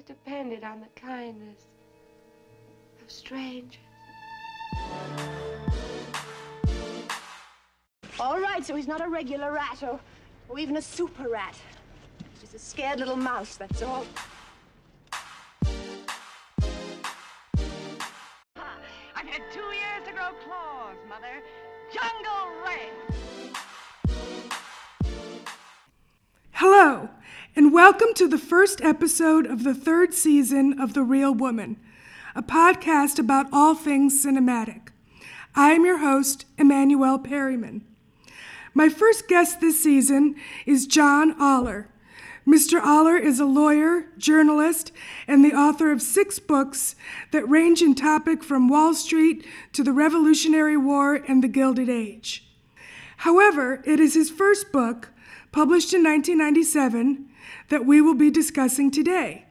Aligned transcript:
always 0.00 0.06
depended 0.06 0.64
on 0.64 0.80
the 0.80 1.00
kindness 1.00 1.66
of 3.02 3.10
strangers. 3.10 3.78
All 8.18 8.38
right, 8.38 8.64
so 8.64 8.74
he's 8.76 8.86
not 8.86 9.00
a 9.00 9.08
regular 9.08 9.52
rat 9.52 9.82
or, 9.82 9.98
or 10.48 10.58
even 10.58 10.76
a 10.76 10.82
super 10.82 11.28
rat. 11.28 11.56
He's 12.32 12.40
just 12.42 12.54
a 12.54 12.58
scared 12.58 12.98
little 12.98 13.16
mouse, 13.16 13.56
that's 13.56 13.82
all. 13.82 14.06
Ah, 18.56 18.78
I've 19.16 19.26
had 19.26 19.42
two 19.52 19.60
years 19.60 20.06
to 20.06 20.12
grow 20.12 20.32
claws, 20.44 20.96
Mother. 21.08 21.42
Jungle 21.92 22.46
Ray. 22.64 22.90
Hello, 26.52 27.08
and 27.60 27.74
welcome 27.74 28.14
to 28.14 28.26
the 28.26 28.38
first 28.38 28.80
episode 28.80 29.44
of 29.44 29.64
the 29.64 29.74
third 29.74 30.14
season 30.14 30.80
of 30.80 30.94
The 30.94 31.02
Real 31.02 31.34
Woman, 31.34 31.78
a 32.34 32.42
podcast 32.42 33.18
about 33.18 33.48
all 33.52 33.74
things 33.74 34.24
cinematic. 34.24 34.88
I 35.54 35.72
am 35.72 35.84
your 35.84 35.98
host, 35.98 36.46
Emmanuel 36.56 37.18
Perryman. 37.18 37.84
My 38.72 38.88
first 38.88 39.28
guest 39.28 39.60
this 39.60 39.78
season 39.78 40.36
is 40.64 40.86
John 40.86 41.38
Oller. 41.38 41.90
Mr. 42.48 42.82
Oller 42.82 43.18
is 43.18 43.38
a 43.38 43.44
lawyer, 43.44 44.06
journalist, 44.16 44.90
and 45.28 45.44
the 45.44 45.52
author 45.52 45.92
of 45.92 46.00
six 46.00 46.38
books 46.38 46.96
that 47.30 47.46
range 47.46 47.82
in 47.82 47.94
topic 47.94 48.42
from 48.42 48.70
Wall 48.70 48.94
Street 48.94 49.46
to 49.74 49.84
the 49.84 49.92
Revolutionary 49.92 50.78
War 50.78 51.16
and 51.16 51.44
the 51.44 51.48
Gilded 51.48 51.90
Age. 51.90 52.42
However, 53.18 53.82
it 53.84 54.00
is 54.00 54.14
his 54.14 54.30
first 54.30 54.72
book, 54.72 55.10
published 55.52 55.92
in 55.92 56.04
1997, 56.04 57.28
that 57.68 57.84
we 57.86 58.00
will 58.00 58.14
be 58.14 58.30
discussing 58.30 58.90
today. 58.90 59.44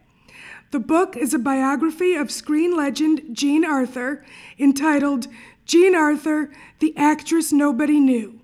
The 0.72 0.80
book 0.80 1.17
is 1.17 1.34
a 1.34 1.39
biography 1.39 2.13
of 2.13 2.31
screen 2.31 2.75
legend 2.77 3.22
Jean 3.34 3.66
Arthur 3.66 4.23
entitled 4.59 5.28
Jean 5.66 5.95
Arthur, 5.95 6.52
the 6.80 6.95
Actress 6.95 7.52
Nobody 7.52 8.00
Knew. 8.00 8.39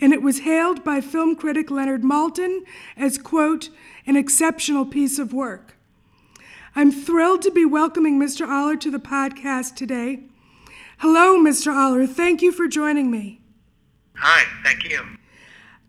And 0.00 0.12
it 0.12 0.22
was 0.22 0.40
hailed 0.40 0.84
by 0.84 1.00
film 1.00 1.36
critic 1.36 1.70
Leonard 1.70 2.02
Maltin 2.02 2.60
as, 2.96 3.16
quote, 3.16 3.70
an 4.06 4.16
exceptional 4.16 4.84
piece 4.84 5.18
of 5.18 5.32
work. 5.32 5.76
I'm 6.76 6.90
thrilled 6.90 7.42
to 7.42 7.50
be 7.50 7.64
welcoming 7.64 8.18
Mr. 8.18 8.48
Oller 8.48 8.76
to 8.76 8.90
the 8.90 8.98
podcast 8.98 9.76
today. 9.76 10.24
Hello, 10.98 11.38
Mr. 11.38 11.72
Oller. 11.74 12.06
Thank 12.06 12.42
you 12.42 12.52
for 12.52 12.66
joining 12.66 13.10
me. 13.10 13.40
Hi, 14.16 14.44
thank 14.62 14.84
you. 14.84 15.00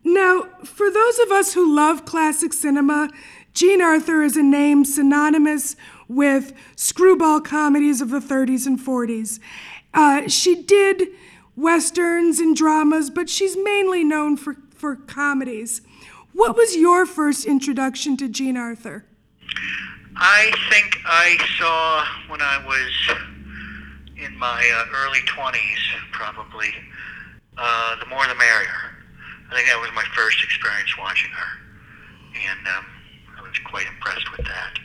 Now, 0.05 0.43
for 0.63 0.91
those 0.91 1.17
of 1.17 1.31
us 1.31 1.55
who 1.55 1.75
love 1.75 2.05
classic 2.05 2.53
cinema, 2.53 3.09
Jean 3.55 3.81
Arthur 3.81 4.21
is 4.21 4.37
a 4.37 4.43
name 4.43 4.85
synonymous 4.85 5.75
with 6.07 6.53
screwball 6.75 7.41
comedies 7.41 8.01
of 8.01 8.11
the 8.11 8.19
30s 8.19 8.67
and 8.67 8.79
40s. 8.79 9.39
Uh, 9.95 10.27
she 10.27 10.61
did 10.61 11.07
westerns 11.55 12.39
and 12.39 12.55
dramas, 12.55 13.09
but 13.09 13.29
she's 13.29 13.57
mainly 13.57 14.03
known 14.03 14.37
for, 14.37 14.57
for 14.69 14.95
comedies. 14.95 15.81
What 16.33 16.55
was 16.55 16.75
your 16.75 17.07
first 17.07 17.45
introduction 17.45 18.15
to 18.17 18.29
Jean 18.29 18.57
Arthur? 18.57 19.05
I 20.17 20.51
think 20.69 20.97
I 21.03 21.37
saw 21.57 22.05
when 22.29 22.41
I 22.41 22.63
was 22.63 23.17
in 24.23 24.37
my 24.37 24.71
uh, 24.75 24.85
early 25.03 25.21
20s, 25.21 26.11
probably, 26.11 26.69
uh, 27.57 27.99
The 27.99 28.05
More 28.05 28.27
the 28.27 28.35
Merrier. 28.35 28.94
I 29.51 29.55
think 29.55 29.67
that 29.67 29.79
was 29.79 29.91
my 29.93 30.05
first 30.15 30.43
experience 30.43 30.97
watching 30.97 31.31
her. 31.31 31.65
And 32.49 32.67
um, 32.67 32.85
I 33.37 33.41
was 33.41 33.57
quite 33.59 33.87
impressed 33.87 34.31
with 34.35 34.45
that. 34.45 34.79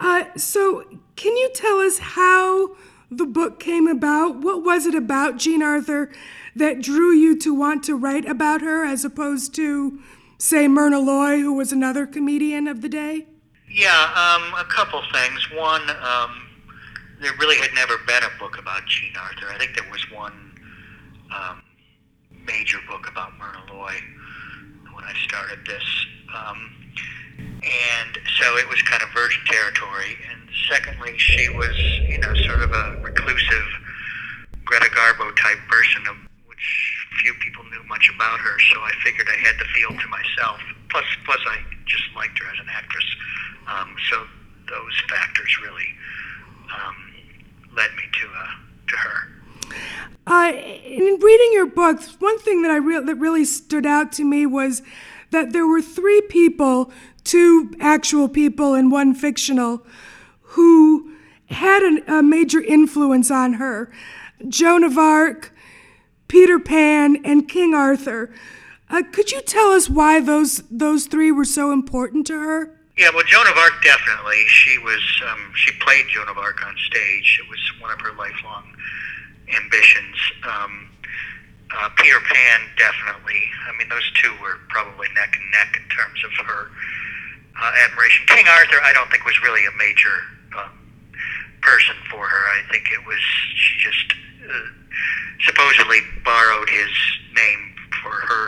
Uh, 0.00 0.24
so, 0.36 0.84
can 1.16 1.36
you 1.36 1.50
tell 1.54 1.78
us 1.78 1.98
how 1.98 2.76
the 3.10 3.26
book 3.26 3.60
came 3.60 3.86
about? 3.86 4.38
What 4.38 4.64
was 4.64 4.86
it 4.86 4.94
about 4.94 5.38
Jean 5.38 5.62
Arthur 5.62 6.10
that 6.56 6.82
drew 6.82 7.12
you 7.12 7.38
to 7.38 7.54
want 7.54 7.84
to 7.84 7.96
write 7.96 8.26
about 8.26 8.60
her 8.60 8.84
as 8.84 9.04
opposed 9.04 9.54
to, 9.54 10.00
say, 10.38 10.68
Myrna 10.68 10.98
Loy, 10.98 11.38
who 11.38 11.54
was 11.54 11.72
another 11.72 12.06
comedian 12.06 12.68
of 12.68 12.82
the 12.82 12.88
day? 12.88 13.26
Yeah, 13.70 13.88
um, 13.90 14.54
a 14.54 14.64
couple 14.68 15.02
things. 15.12 15.50
One, 15.52 15.88
um, 15.90 16.48
there 17.20 17.32
really 17.38 17.56
had 17.56 17.72
never 17.74 17.98
been 18.06 18.22
a 18.22 18.38
book 18.38 18.58
about 18.58 18.86
Jean 18.86 19.16
Arthur. 19.16 19.48
I 19.50 19.58
think 19.58 19.74
there 19.74 19.90
was 19.90 20.04
one 20.12 20.32
um, 21.34 21.62
major 22.46 22.78
book 22.88 23.08
about 23.08 23.32
Myrna 23.38 23.64
Loy 23.72 23.94
when 24.92 25.04
I 25.04 25.14
started 25.24 25.58
this. 25.66 25.84
Um, 26.34 26.74
and 27.38 28.18
so 28.38 28.56
it 28.56 28.68
was 28.68 28.80
kind 28.82 29.02
of 29.02 29.08
virgin 29.10 29.42
territory. 29.46 30.16
And 30.30 30.40
secondly, 30.68 31.16
she 31.18 31.48
was, 31.50 31.76
you 32.08 32.18
know, 32.18 32.34
sort 32.46 32.62
of 32.62 32.72
a 32.72 33.00
reclusive 33.02 33.66
Greta 34.64 34.88
Garbo 34.94 35.34
type 35.36 35.58
person, 35.68 36.02
of 36.08 36.16
which 36.46 37.06
few 37.22 37.34
people 37.40 37.64
knew 37.64 37.82
much 37.88 38.10
about 38.14 38.40
her. 38.40 38.58
So 38.72 38.80
I 38.80 38.92
figured 39.02 39.28
I 39.28 39.36
had 39.40 39.56
the 39.58 39.68
field 39.74 39.98
to 40.00 40.08
myself. 40.08 40.60
Plus, 40.90 41.04
plus 41.24 41.40
I 41.48 41.58
just 41.86 42.04
liked 42.16 42.38
her 42.38 42.50
as 42.52 42.60
an 42.60 42.68
actress. 42.70 43.06
Um, 43.66 43.96
so 44.10 44.24
those 44.68 44.94
factors 45.08 45.58
really 45.62 45.88
um, 46.72 46.96
led 47.76 47.90
me 47.96 48.04
to 48.20 48.26
uh, 48.28 48.50
to 48.88 48.96
her. 48.96 49.33
Uh, 50.26 50.52
in 50.84 51.18
reading 51.20 51.50
your 51.52 51.66
books, 51.66 52.18
one 52.18 52.38
thing 52.38 52.62
that 52.62 52.70
I 52.70 52.76
re- 52.76 53.04
that 53.04 53.16
really 53.16 53.44
stood 53.44 53.84
out 53.84 54.10
to 54.12 54.24
me 54.24 54.46
was 54.46 54.82
that 55.30 55.52
there 55.52 55.66
were 55.66 55.82
three 55.82 56.22
people, 56.22 56.90
two 57.24 57.74
actual 57.78 58.28
people 58.28 58.74
and 58.74 58.90
one 58.90 59.14
fictional, 59.14 59.84
who 60.40 61.12
had 61.46 61.82
an, 61.82 62.02
a 62.08 62.22
major 62.22 62.62
influence 62.62 63.30
on 63.30 63.54
her: 63.54 63.92
Joan 64.48 64.82
of 64.82 64.96
Arc, 64.96 65.52
Peter 66.28 66.58
Pan, 66.58 67.16
and 67.24 67.46
King 67.46 67.74
Arthur. 67.74 68.32
Uh, 68.88 69.02
could 69.12 69.30
you 69.30 69.42
tell 69.42 69.72
us 69.72 69.90
why 69.90 70.20
those 70.20 70.62
those 70.70 71.06
three 71.06 71.32
were 71.32 71.44
so 71.44 71.70
important 71.70 72.26
to 72.28 72.38
her? 72.38 72.80
Yeah, 72.96 73.10
well, 73.12 73.24
Joan 73.26 73.46
of 73.46 73.58
Arc 73.58 73.82
definitely. 73.82 74.42
She 74.46 74.78
was 74.78 75.02
um, 75.28 75.52
she 75.54 75.72
played 75.80 76.06
Joan 76.08 76.28
of 76.28 76.38
Arc 76.38 76.64
on 76.66 76.74
stage. 76.86 77.40
It 77.44 77.50
was 77.50 77.60
one 77.80 77.90
of 77.90 78.00
her 78.00 78.12
lifelong 78.16 78.64
ambitions. 79.52 80.16
Um, 80.44 80.88
uh, 81.74 81.88
Peter 81.96 82.20
Pan 82.20 82.60
definitely. 82.76 83.42
I 83.68 83.76
mean, 83.76 83.88
those 83.88 84.06
two 84.22 84.32
were 84.40 84.58
probably 84.68 85.08
neck 85.14 85.34
and 85.34 85.50
neck 85.50 85.76
in 85.76 85.88
terms 85.90 86.22
of 86.24 86.46
her 86.46 86.70
uh, 87.60 87.72
admiration. 87.84 88.26
King 88.26 88.46
Arthur, 88.46 88.78
I 88.82 88.92
don't 88.92 89.10
think 89.10 89.24
was 89.24 89.40
really 89.42 89.64
a 89.66 89.74
major 89.76 90.16
um, 90.58 90.70
person 91.62 91.96
for 92.10 92.26
her. 92.26 92.42
I 92.54 92.62
think 92.70 92.90
it 92.92 93.04
was 93.06 93.20
she 93.56 93.78
just 93.80 94.14
uh, 94.46 94.68
supposedly 95.46 96.00
borrowed 96.24 96.68
his 96.68 96.92
name 97.34 97.74
for 98.02 98.12
her 98.12 98.46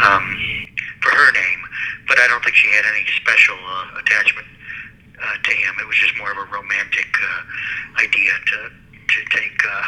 um, 0.00 0.26
for 1.02 1.10
her 1.10 1.32
name, 1.32 1.60
but 2.08 2.18
I 2.18 2.26
don't 2.26 2.42
think 2.42 2.56
she 2.56 2.68
had 2.70 2.84
any 2.86 3.04
special 3.20 3.58
uh, 3.60 4.00
attachment 4.00 4.46
uh, 5.22 5.36
to 5.42 5.52
him. 5.52 5.74
It 5.80 5.86
was 5.86 5.96
just 5.96 6.16
more 6.16 6.32
of 6.32 6.38
a 6.38 6.48
romantic 6.50 7.06
uh, 7.22 8.02
idea 8.02 8.32
to 8.46 8.70
to 9.12 9.38
take 9.38 9.58
uh, 9.64 9.84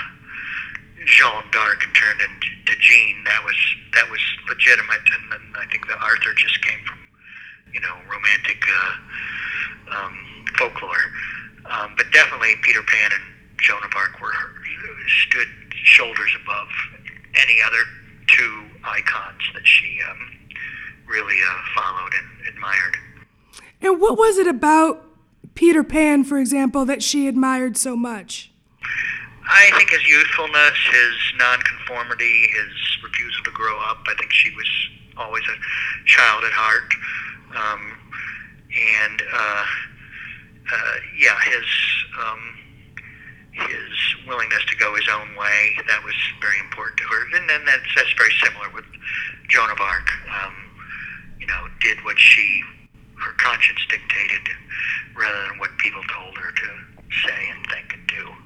Jean 1.07 1.45
d'Arc 1.51 1.83
and 1.85 1.95
turn 1.95 2.17
into 2.21 2.79
Jean. 2.81 3.25
That 3.25 3.45
was 3.45 3.57
that 3.95 4.11
was 4.11 4.21
legitimate, 4.49 5.05
and 5.17 5.33
then 5.33 5.45
I 5.57 5.67
think 5.71 5.87
the 5.87 5.97
Arthur 5.99 6.35
just 6.37 6.61
came 6.65 6.81
from 6.85 6.99
you 7.73 7.81
know 7.81 7.95
romantic 8.11 8.63
uh, 8.69 9.97
um, 9.97 10.45
folklore. 10.59 11.09
Um, 11.67 11.95
but 11.97 12.11
definitely 12.13 12.55
Peter 12.63 12.83
Pan 12.83 13.11
and 13.13 13.25
Joan 13.59 13.83
of 13.83 13.93
Arc 13.97 14.21
were 14.21 14.33
stood 15.27 15.49
shoulders 15.73 16.31
above 16.43 16.69
any 17.41 17.57
other 17.67 17.83
two 18.27 18.65
icons 18.85 19.41
that 19.55 19.67
she 19.67 19.99
um, 20.09 20.19
really 21.07 21.37
uh, 21.47 21.59
followed 21.75 22.13
and 22.13 22.49
admired. 22.49 22.97
And 23.81 24.01
what 24.01 24.19
was 24.19 24.39
it 24.39 24.47
about 24.47 25.05
Peter 25.55 25.85
Pan, 25.85 26.25
for 26.25 26.39
example, 26.39 26.85
that 26.85 27.03
she 27.03 27.29
admired 27.29 27.77
so 27.77 27.97
much? 27.97 28.51
I 29.47 29.71
think 29.77 29.91
his 29.91 30.07
youthfulness, 30.09 30.77
his 30.91 31.17
nonconformity, 31.37 32.49
his 32.49 32.73
refusal 33.03 33.45
to 33.45 33.51
grow 33.51 33.79
up. 33.91 33.99
I 34.09 34.15
think 34.19 34.33
she 34.33 34.55
was 34.55 34.69
always 35.17 35.43
a 35.45 36.07
child 36.07 36.45
at 36.45 36.53
heart. 36.53 36.91
Um, 37.55 37.93
and 38.75 39.23
uh, 39.33 39.65
uh, 40.73 40.95
yeah, 41.19 41.39
his 41.45 41.67
um, 42.19 42.43
his 43.53 44.27
willingness 44.27 44.65
to 44.67 44.77
go 44.77 44.95
his 44.95 45.07
own 45.13 45.37
way 45.37 45.77
that 45.87 46.03
was 46.03 46.15
very 46.41 46.59
important 46.59 46.99
to 46.99 47.05
her. 47.05 47.37
And 47.37 47.49
then 47.49 47.65
that's 47.65 47.87
that's 47.95 48.13
very 48.17 48.33
similar 48.43 48.71
with 48.71 48.85
Joan 49.49 49.71
of 49.71 49.81
Arc. 49.81 50.09
Um, 50.43 50.55
you 51.39 51.47
know, 51.47 51.69
did 51.81 52.03
what 52.05 52.19
she 52.19 52.63
her 53.21 53.33
conscience 53.39 53.81
dictated 53.89 54.49
rather 55.17 55.49
than 55.49 55.59
what 55.59 55.71
people 55.79 56.03
told 56.13 56.37
her 56.37 56.51
to 56.51 56.69
say 57.29 57.51
and 57.51 57.67
think 57.69 57.93
and 57.93 58.07
do. 58.09 58.44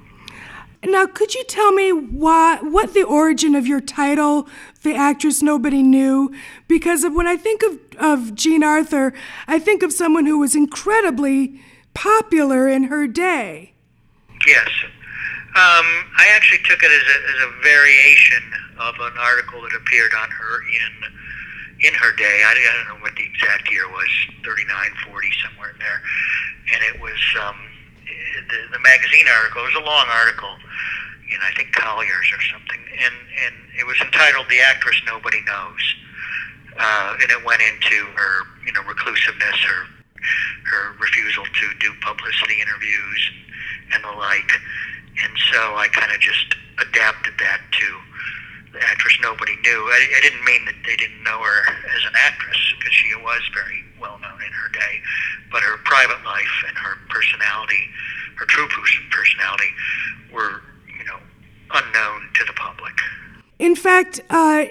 Now, 0.85 1.07
could 1.07 1.35
you 1.35 1.43
tell 1.45 1.73
me 1.73 1.91
why, 1.91 2.59
what 2.63 2.95
the 2.95 3.03
origin 3.03 3.57
of 3.57 3.67
your 3.67 3.81
title, 3.81 4.49
The 4.83 4.95
Actress 4.95 5.43
Nobody 5.43 5.83
Knew? 5.83 6.33
Because 6.69 7.05
when 7.05 7.27
I 7.27 7.37
think 7.37 7.63
of, 7.65 7.79
of 7.99 8.35
Jean 8.37 8.63
Arthur, 8.63 9.13
I 9.49 9.59
think 9.59 9.83
of 9.83 9.93
someone 9.93 10.27
who 10.27 10.39
was 10.39 10.55
incredibly 10.55 11.61
popular 11.95 12.69
in 12.69 12.85
her 12.85 13.09
day. 13.09 13.73
Yes. 14.47 14.69
Um, 15.59 15.87
I 16.17 16.31
actually 16.31 16.63
took 16.63 16.81
it 16.81 16.93
as 16.93 17.03
a, 17.03 17.19
as 17.27 17.49
a 17.49 17.63
variation 17.63 18.43
of 18.79 18.95
an 19.01 19.19
article 19.19 19.61
that 19.63 19.75
appeared 19.75 20.13
on 20.15 20.31
her 20.31 20.61
in 20.63 21.13
in 21.81 21.95
her 21.95 22.15
day. 22.15 22.43
I, 22.45 22.51
I 22.51 22.77
don't 22.77 22.99
know 22.99 23.03
what 23.03 23.15
the 23.15 23.25
exact 23.25 23.71
year 23.71 23.89
was, 23.89 24.09
39, 24.45 24.67
40, 25.07 25.29
somewhere 25.43 25.71
in 25.71 25.79
there. 25.79 26.03
And 26.75 26.83
it 26.83 27.01
was 27.01 27.19
um, 27.43 27.57
the, 28.49 28.59
the 28.73 28.81
magazine 28.83 29.27
article. 29.31 29.63
It 29.63 29.75
was 29.75 29.83
a 29.83 29.87
long 29.87 30.07
article 30.11 30.59
in 31.31 31.39
I 31.43 31.53
think 31.57 31.73
Collier's 31.73 32.31
or 32.33 32.43
something, 32.53 32.81
and 32.99 33.15
and 33.45 33.55
it 33.79 33.87
was 33.87 34.01
entitled 34.01 34.47
"The 34.49 34.61
Actress 34.61 35.01
Nobody 35.07 35.41
Knows," 35.45 35.83
uh, 36.79 37.17
and 37.23 37.31
it 37.31 37.45
went 37.45 37.63
into 37.63 38.07
her 38.17 38.45
you 38.65 38.73
know 38.73 38.83
reclusiveness, 38.83 39.59
her 39.65 39.81
her 40.65 40.97
refusal 41.01 41.45
to 41.45 41.67
do 41.81 41.93
publicity 42.03 42.61
interviews 42.61 43.21
and 43.93 44.05
the 44.05 44.13
like, 44.13 44.51
and 45.25 45.33
so 45.53 45.77
I 45.77 45.89
kind 45.89 46.13
of 46.13 46.21
just 46.21 46.55
adapted 46.79 47.35
that 47.39 47.61
to 47.73 47.89
the 48.73 48.81
actress 48.85 49.17
nobody 49.23 49.57
knew. 49.65 49.81
I, 49.89 50.01
I 50.17 50.21
didn't 50.21 50.45
mean 50.45 50.65
that 50.67 50.77
they 50.85 50.97
didn't 50.97 51.23
know 51.23 51.41
her 51.41 51.59
as 51.69 52.05
an 52.05 52.13
actress 52.17 52.61
because 52.79 52.93
she 52.93 53.15
was 53.17 53.41
very 53.55 53.85
well 54.01 54.19
known 54.21 54.41
in 54.45 54.53
her 54.53 54.69
day, 54.73 55.01
but 55.51 55.63
her 55.63 55.79
private 55.85 56.23
life 56.25 56.57
and 56.69 56.77
her 56.77 56.99
personality, 57.09 57.89
her 58.37 58.45
true 58.47 58.69
personality, 59.11 59.73
were 60.33 60.61
unknown 61.73 62.29
to 62.35 62.45
the 62.45 62.53
public. 62.53 62.95
In 63.59 63.75
fact, 63.75 64.21
uh, 64.31 64.65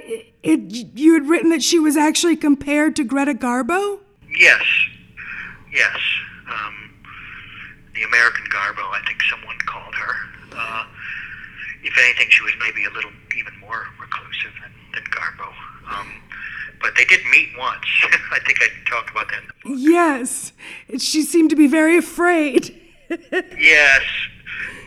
it, 0.43 0.59
you 0.97 1.13
had 1.13 1.27
written 1.27 1.49
that 1.49 1.61
she 1.61 1.79
was 1.79 1.97
actually 1.97 2.35
compared 2.35 2.95
to 2.95 3.03
Greta 3.03 3.33
Garbo. 3.33 3.99
Yes, 4.37 4.63
yes. 5.73 5.97
Um, 6.49 6.93
the 7.93 8.03
American 8.03 8.45
Garbo, 8.45 8.83
I 8.93 9.01
think 9.05 9.21
someone 9.29 9.57
called 9.65 9.93
her. 9.95 10.15
Uh, 10.53 10.85
if 11.83 11.97
anything, 11.97 12.27
she 12.29 12.43
was 12.43 12.53
maybe 12.59 12.85
a 12.85 12.89
little 12.91 13.11
even 13.37 13.57
more 13.59 13.87
reclusive 13.99 14.53
than, 14.61 14.71
than 14.93 15.03
Garbo. 15.11 15.51
Um, 15.91 16.21
but 16.81 16.95
they 16.95 17.05
did 17.05 17.19
meet 17.31 17.49
once. 17.57 17.85
I 18.31 18.39
think 18.45 18.59
I 18.61 18.67
talked 18.89 19.09
about 19.09 19.27
that. 19.29 19.41
In 19.41 19.47
the 19.47 19.69
book. 19.69 19.79
Yes, 19.79 20.53
she 20.97 21.23
seemed 21.23 21.49
to 21.49 21.55
be 21.55 21.67
very 21.67 21.97
afraid. 21.97 22.75
yes, 23.57 24.03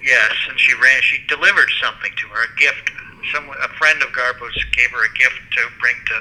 yes, 0.03 0.33
and 0.49 0.59
she 0.59 0.75
ran. 0.75 1.01
She 1.03 1.19
delivered 1.29 1.71
something 1.81 2.13
to 2.17 2.27
her, 2.29 2.45
a 2.45 2.57
gift. 2.59 2.91
Someone, 3.33 3.57
a 3.63 3.69
friend 3.77 4.03
of 4.03 4.09
Garbo's, 4.11 4.57
gave 4.73 4.91
her 4.91 5.05
a 5.05 5.13
gift 5.15 5.41
to 5.53 5.61
bring 5.81 5.97
to 6.07 6.17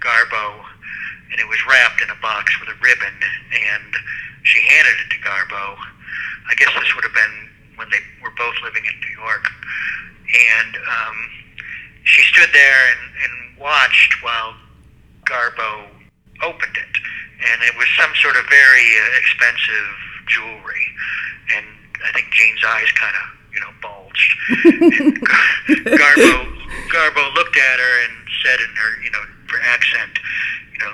Garbo, 0.00 0.64
and 1.30 1.40
it 1.40 1.48
was 1.48 1.58
wrapped 1.66 2.00
in 2.02 2.10
a 2.10 2.20
box 2.22 2.52
with 2.60 2.70
a 2.70 2.78
ribbon. 2.82 3.14
And 3.52 3.92
she 4.42 4.60
handed 4.62 4.94
it 4.94 5.10
to 5.10 5.18
Garbo. 5.26 5.76
I 6.50 6.54
guess 6.56 6.70
this 6.78 6.94
would 6.94 7.04
have 7.04 7.14
been 7.14 7.50
when 7.76 7.88
they 7.90 8.00
were 8.22 8.32
both 8.36 8.54
living 8.62 8.84
in 8.84 8.96
New 9.00 9.14
York, 9.24 9.46
and 10.28 10.76
um, 10.76 11.16
she 12.04 12.22
stood 12.22 12.48
there 12.52 12.82
and, 12.92 13.02
and 13.24 13.34
watched 13.58 14.22
while 14.22 14.54
Garbo 15.24 15.88
opened 16.42 16.76
it, 16.76 16.94
and 17.40 17.62
it 17.62 17.76
was 17.76 17.86
some 17.96 18.10
sort 18.20 18.36
of 18.36 18.44
very 18.48 18.88
uh, 19.00 19.18
expensive 19.18 19.88
jewelry, 20.26 20.86
and 21.56 21.66
I 22.04 22.12
think 22.12 22.32
Jean's 22.32 22.64
eyes 22.64 22.90
kind 22.92 23.14
of 23.16 23.26
you 23.52 23.60
know 23.60 23.72
bulged. 23.82 24.30
and 24.64 25.20
Gar- 25.20 25.96
Garbo 25.98 26.52
Garbo 26.88 27.34
looked 27.34 27.56
at 27.56 27.78
her 27.78 28.04
and 28.04 28.12
said 28.44 28.60
in 28.60 28.74
her 28.76 29.02
you 29.02 29.10
know 29.10 29.22
her 29.48 29.60
accent, 29.62 30.18
you 30.72 30.78
know. 30.78 30.92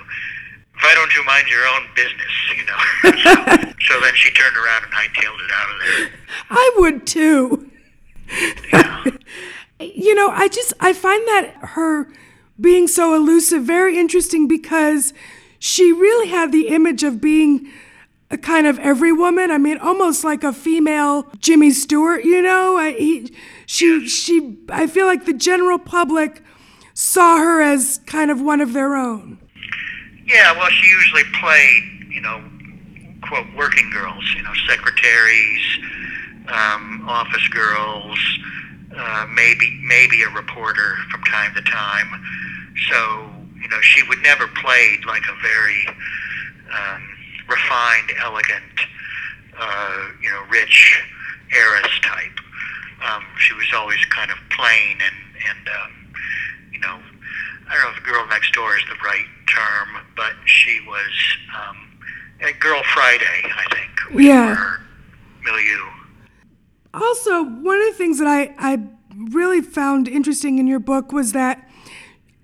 Why 0.82 0.94
don't 0.94 1.14
you 1.14 1.24
mind 1.24 1.48
your 1.48 1.66
own 1.66 1.88
business, 1.96 2.32
you 2.54 2.64
know? 2.66 2.78
so, 3.22 3.72
so 3.80 4.00
then 4.00 4.12
she 4.14 4.30
turned 4.32 4.56
around 4.56 4.84
and 4.84 4.92
hightailed 4.92 5.42
it 5.42 5.50
out 5.54 5.70
of 5.70 5.80
there. 5.80 6.10
I 6.50 6.74
would 6.76 7.06
too. 7.06 7.70
you 9.80 10.14
know, 10.14 10.28
I 10.28 10.48
just 10.48 10.74
I 10.78 10.92
find 10.92 11.26
that 11.28 11.54
her 11.60 12.08
being 12.60 12.88
so 12.88 13.14
elusive 13.14 13.62
very 13.62 13.98
interesting 13.98 14.46
because 14.46 15.12
she 15.58 15.92
really 15.92 16.28
had 16.28 16.52
the 16.52 16.68
image 16.68 17.02
of 17.02 17.20
being 17.20 17.70
kind 18.42 18.66
of 18.66 18.78
every 18.78 19.12
woman. 19.12 19.50
I 19.50 19.58
mean, 19.58 19.78
almost 19.78 20.24
like 20.24 20.42
a 20.44 20.52
female 20.52 21.26
Jimmy 21.38 21.70
Stewart. 21.70 22.24
You 22.24 22.42
know, 22.42 22.76
I, 22.76 22.92
he, 22.92 23.34
she 23.66 24.08
she. 24.08 24.58
I 24.68 24.86
feel 24.86 25.06
like 25.06 25.26
the 25.26 25.32
general 25.32 25.78
public 25.78 26.42
saw 26.94 27.38
her 27.38 27.60
as 27.60 28.00
kind 28.06 28.30
of 28.30 28.40
one 28.40 28.60
of 28.60 28.72
their 28.72 28.96
own. 28.96 29.38
Yeah, 30.26 30.52
well, 30.52 30.70
she 30.70 30.86
usually 30.88 31.22
played, 31.34 31.82
you 32.10 32.20
know, 32.20 32.42
quote 33.28 33.46
working 33.54 33.88
girls, 33.90 34.24
you 34.36 34.42
know, 34.42 34.52
secretaries, 34.66 35.78
um, 36.48 37.04
office 37.06 37.46
girls, 37.48 38.18
uh, 38.96 39.26
maybe 39.30 39.78
maybe 39.84 40.22
a 40.22 40.28
reporter 40.30 40.96
from 41.10 41.22
time 41.24 41.54
to 41.54 41.62
time. 41.62 42.08
So 42.90 43.30
you 43.66 43.68
know, 43.68 43.80
she 43.80 44.02
would 44.04 44.22
never 44.22 44.46
play 44.46 44.98
like 45.06 45.24
a 45.24 45.34
very 45.42 45.86
um, 46.72 47.15
refined, 47.48 48.12
elegant, 48.22 48.80
uh, 49.58 50.08
you 50.22 50.30
know, 50.30 50.42
rich 50.50 51.02
heiress 51.52 52.00
type. 52.02 52.38
Um, 53.04 53.24
she 53.38 53.54
was 53.54 53.66
always 53.74 54.02
kind 54.06 54.30
of 54.30 54.38
plain 54.50 54.98
and 55.00 55.16
and 55.48 55.68
um, 55.68 56.12
you 56.72 56.80
know, 56.80 56.98
I 57.68 57.74
don't 57.74 57.82
know 57.84 57.96
if 57.96 58.02
"girl 58.02 58.26
next 58.28 58.52
door" 58.52 58.76
is 58.76 58.82
the 58.88 58.96
right 59.04 59.26
term, 59.48 60.04
but 60.16 60.32
she 60.46 60.80
was 60.86 61.12
um, 61.56 61.76
a 62.42 62.52
girl 62.54 62.82
Friday, 62.94 63.42
I 63.44 63.64
think. 63.74 64.22
Yeah. 64.24 64.54
Her 64.54 64.80
milieu. 65.44 65.78
Also, 66.94 67.44
one 67.44 67.78
of 67.78 67.86
the 67.88 67.94
things 67.96 68.18
that 68.18 68.26
I, 68.26 68.54
I 68.58 68.82
really 69.30 69.60
found 69.60 70.08
interesting 70.08 70.58
in 70.58 70.66
your 70.66 70.78
book 70.78 71.12
was 71.12 71.32
that 71.32 71.65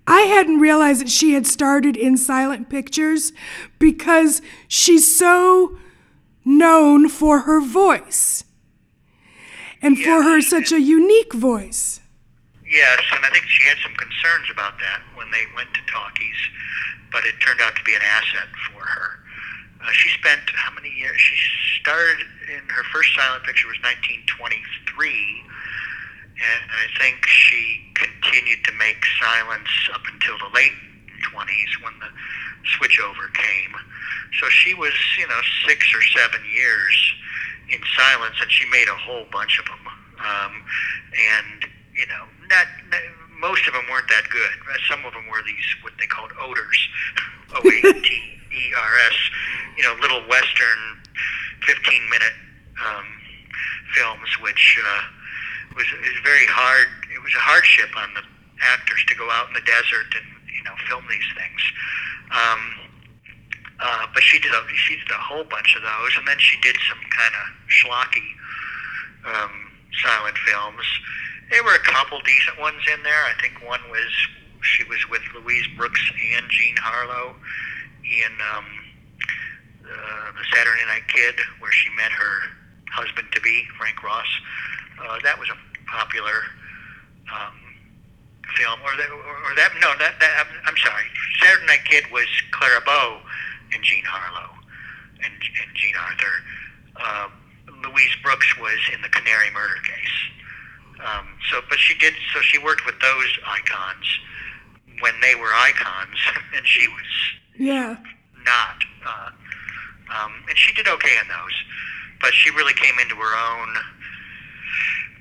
I 0.06 0.22
hadn't 0.22 0.58
realized 0.58 1.00
that 1.00 1.10
she 1.10 1.34
had 1.34 1.46
started 1.46 1.96
in 1.96 2.16
silent 2.16 2.68
pictures 2.68 3.32
because 3.78 4.42
she's 4.66 5.16
so 5.16 5.78
known 6.44 7.08
for 7.08 7.40
her 7.40 7.60
voice 7.60 8.44
and 9.80 9.98
for 9.98 10.22
her 10.22 10.40
such 10.40 10.72
a 10.72 10.80
unique 10.80 11.32
voice. 11.32 12.00
Yes, 12.66 13.02
and 13.12 13.24
I 13.24 13.30
think 13.30 13.44
she 13.46 13.68
had 13.68 13.76
some 13.82 13.94
concerns 13.94 14.48
about 14.50 14.78
that 14.78 15.02
when 15.14 15.30
they 15.30 15.44
went 15.54 15.74
to 15.74 15.80
talkies, 15.92 16.40
but 17.12 17.24
it 17.26 17.34
turned 17.44 17.60
out 17.60 17.76
to 17.76 17.84
be 17.84 17.94
an 17.94 18.02
asset 18.02 18.48
for 18.70 18.80
her. 18.80 19.18
Uh, 19.84 19.90
she 19.92 20.08
spent 20.18 20.40
how 20.54 20.72
many 20.74 20.88
years? 20.90 21.20
She 21.20 21.36
started 21.80 22.24
in 22.48 22.62
her 22.70 22.84
first 22.94 23.14
silent 23.14 23.44
picture 23.44 23.68
was 23.68 23.76
1923, 23.82 25.44
and 26.40 26.62
I 26.70 26.86
think 26.98 27.26
she 27.26 27.80
continued 27.94 28.64
to 28.64 28.72
make 28.78 29.04
silence 29.20 29.68
up 29.94 30.02
until 30.12 30.38
the 30.38 30.50
late 30.54 30.74
20s 31.30 31.72
when 31.84 31.94
the 32.00 32.10
switchover 32.76 33.32
came. 33.34 33.74
So 34.40 34.48
she 34.48 34.74
was, 34.74 34.92
you 35.18 35.26
know, 35.28 35.40
six 35.66 35.92
or 35.94 36.02
seven 36.18 36.40
years 36.54 36.94
in 37.70 37.80
silence, 37.96 38.36
and 38.40 38.50
she 38.50 38.68
made 38.70 38.88
a 38.88 38.96
whole 38.96 39.24
bunch 39.30 39.58
of 39.58 39.66
them. 39.66 39.84
Um, 40.18 40.52
and 41.12 41.68
you 41.96 42.06
know, 42.08 42.24
not, 42.48 42.66
not 42.90 43.00
most 43.40 43.66
of 43.68 43.74
them 43.74 43.84
weren't 43.90 44.08
that 44.08 44.24
good. 44.30 44.52
Some 44.88 45.04
of 45.04 45.12
them 45.12 45.26
were 45.28 45.42
these 45.44 45.68
what 45.82 45.92
they 45.98 46.06
called 46.06 46.30
oaters, 46.40 46.78
O 47.56 47.60
A 47.60 47.92
T 48.00 48.08
E 48.08 48.62
R 48.76 48.92
S. 49.08 49.18
You 49.76 49.84
know, 49.84 49.94
little 50.00 50.22
western, 50.28 50.80
fifteen 51.66 52.08
minute 52.08 52.36
um, 52.80 53.06
films, 53.94 54.30
which 54.40 54.78
uh, 54.80 55.02
was 55.74 55.86
is 56.04 56.18
very 56.24 56.46
hard. 56.46 56.88
It 57.14 57.22
was 57.22 57.34
a 57.34 57.42
hardship 57.42 57.90
on 57.96 58.14
the 58.14 58.24
actors 58.62 59.04
to 59.08 59.14
go 59.14 59.28
out 59.30 59.48
in 59.48 59.54
the 59.54 59.66
desert 59.66 60.08
and 60.14 60.26
you 60.48 60.62
know 60.64 60.74
film 60.88 61.04
these 61.10 61.30
things. 61.36 61.62
Um, 62.32 62.60
uh, 63.82 64.06
but 64.14 64.22
she 64.22 64.38
did 64.38 64.52
a 64.52 64.62
she 64.74 64.96
did 64.96 65.10
a 65.10 65.20
whole 65.20 65.44
bunch 65.44 65.74
of 65.76 65.82
those, 65.82 66.12
and 66.18 66.26
then 66.26 66.38
she 66.38 66.60
did 66.60 66.76
some 66.88 67.00
kind 67.10 67.34
of 67.34 67.46
schlocky 67.68 68.28
um, 69.26 69.72
silent 70.02 70.38
films. 70.46 70.86
There 71.50 71.62
were 71.64 71.74
a 71.74 71.84
couple 71.84 72.20
decent 72.24 72.58
ones 72.60 72.80
in 72.88 73.02
there. 73.02 73.24
I 73.26 73.34
think 73.40 73.60
one 73.66 73.80
was 73.90 74.10
she 74.62 74.84
was 74.84 74.98
with 75.10 75.22
Louise 75.34 75.66
Brooks 75.76 76.00
and 76.36 76.46
Jean 76.48 76.76
Harlow 76.78 77.34
in 78.04 78.32
um, 78.54 78.66
uh, 79.84 80.32
the 80.32 80.44
Saturday 80.54 80.86
Night 80.86 81.06
Kid, 81.08 81.34
where 81.58 81.72
she 81.72 81.90
met 81.96 82.12
her 82.12 82.34
husband 82.92 83.28
to 83.32 83.40
be 83.40 83.66
Frank 83.78 84.02
Ross. 84.02 84.28
That 85.22 85.38
was 85.38 85.48
a 85.48 85.56
popular 85.90 86.42
um, 87.32 87.54
film, 88.56 88.80
or 88.84 88.96
that, 88.96 89.10
or, 89.10 89.36
or 89.50 89.54
that 89.56 89.70
no, 89.80 89.92
that, 89.98 90.18
that 90.20 90.32
I'm, 90.40 90.50
I'm 90.66 90.76
sorry. 90.78 91.04
Saturday 91.40 91.66
Night 91.66 91.84
Kid 91.88 92.04
was 92.12 92.26
Clara 92.52 92.80
Bow 92.84 93.20
and 93.74 93.82
Jean 93.82 94.04
Harlow 94.04 94.50
and, 95.24 95.32
and 95.34 95.70
Jean 95.74 95.94
Arthur. 95.96 96.34
Uh, 96.96 97.28
Louise 97.88 98.14
Brooks 98.22 98.56
was 98.58 98.78
in 98.94 99.00
the 99.02 99.08
Canary 99.08 99.50
Murder 99.52 99.80
Case. 99.84 100.16
Um, 101.04 101.26
so, 101.50 101.60
but 101.68 101.78
she 101.78 101.96
did. 101.98 102.14
So 102.34 102.40
she 102.42 102.58
worked 102.58 102.86
with 102.86 102.98
those 103.00 103.38
icons 103.46 104.06
when 105.00 105.14
they 105.20 105.34
were 105.34 105.52
icons, 105.52 106.16
and 106.56 106.66
she 106.66 106.86
was 106.88 107.08
Yeah. 107.58 107.96
not. 108.44 108.78
Uh, 109.04 109.30
um, 110.14 110.32
and 110.48 110.56
she 110.58 110.72
did 110.74 110.86
okay 110.86 111.16
in 111.20 111.26
those. 111.28 111.56
but 112.20 112.32
she 112.34 112.50
really 112.50 112.74
came 112.74 112.98
into 113.00 113.16
her 113.16 113.34
own. 113.34 113.68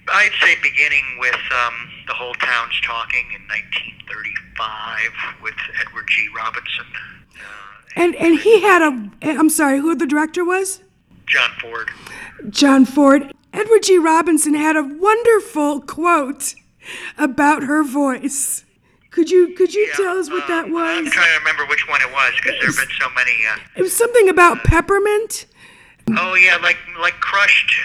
I'd 0.08 0.32
say 0.42 0.56
beginning 0.62 1.04
with 1.20 1.36
um, 1.36 1.74
the 2.08 2.14
whole 2.14 2.34
town's 2.36 2.80
talking 2.82 3.26
in 3.36 3.42
1935 3.48 5.42
with 5.44 5.54
Edward 5.80 6.06
G. 6.10 6.28
Robinson, 6.36 6.86
uh, 6.96 7.44
And 7.96 8.16
and 8.16 8.40
he 8.40 8.62
had 8.62 8.82
a 8.82 9.10
I'm 9.22 9.50
sorry, 9.50 9.80
who 9.80 9.96
the 9.96 10.06
director 10.08 10.44
was? 10.46 10.82
John 11.28 11.50
Ford. 11.62 11.92
John 12.50 12.86
Ford. 12.86 13.32
Edward 13.54 13.84
G. 13.84 13.98
Robinson 13.98 14.54
had 14.54 14.76
a 14.76 14.84
wonderful 14.84 15.82
quote 15.82 16.56
about 17.18 17.64
her 17.64 17.84
voice. 17.84 18.66
Could 19.12 19.30
you 19.30 19.54
could 19.56 19.74
you 19.74 19.92
tell 19.96 20.18
us 20.18 20.30
what 20.30 20.48
that 20.48 20.70
was? 20.70 20.98
I'm 20.98 21.12
trying 21.12 21.28
to 21.34 21.40
remember 21.40 21.66
which 21.68 21.88
one 21.88 22.02
it 22.02 22.12
was 22.12 22.34
because 22.36 22.60
there 22.60 22.68
have 22.68 22.78
been 22.78 22.96
so 23.00 23.10
many. 23.16 23.32
Uh, 23.52 23.58
It 23.78 23.82
was 23.82 23.96
something 23.96 24.30
about 24.30 24.64
peppermint. 24.64 25.46
oh 26.18 26.34
yeah, 26.36 26.58
like 26.58 26.78
like 27.00 27.20
crushed 27.20 27.76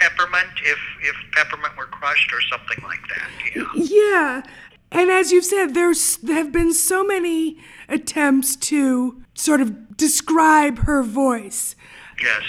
peppermint. 0.00 0.48
If 0.64 0.78
if 1.02 1.16
peppermint 1.32 1.76
were 1.76 1.86
crushed 1.86 2.32
or 2.32 2.40
something 2.42 2.78
like 2.84 3.00
that. 3.08 3.30
Yeah. 3.54 4.42
Yeah. 4.42 4.42
And 4.90 5.10
as 5.10 5.32
you've 5.32 5.44
said, 5.44 5.74
there's 5.74 6.16
there 6.18 6.36
have 6.36 6.52
been 6.52 6.72
so 6.72 7.04
many 7.04 7.58
attempts 7.88 8.56
to 8.56 9.22
sort 9.34 9.60
of 9.60 9.96
describe 9.96 10.80
her 10.80 11.02
voice. 11.02 11.76
Yes. 12.22 12.42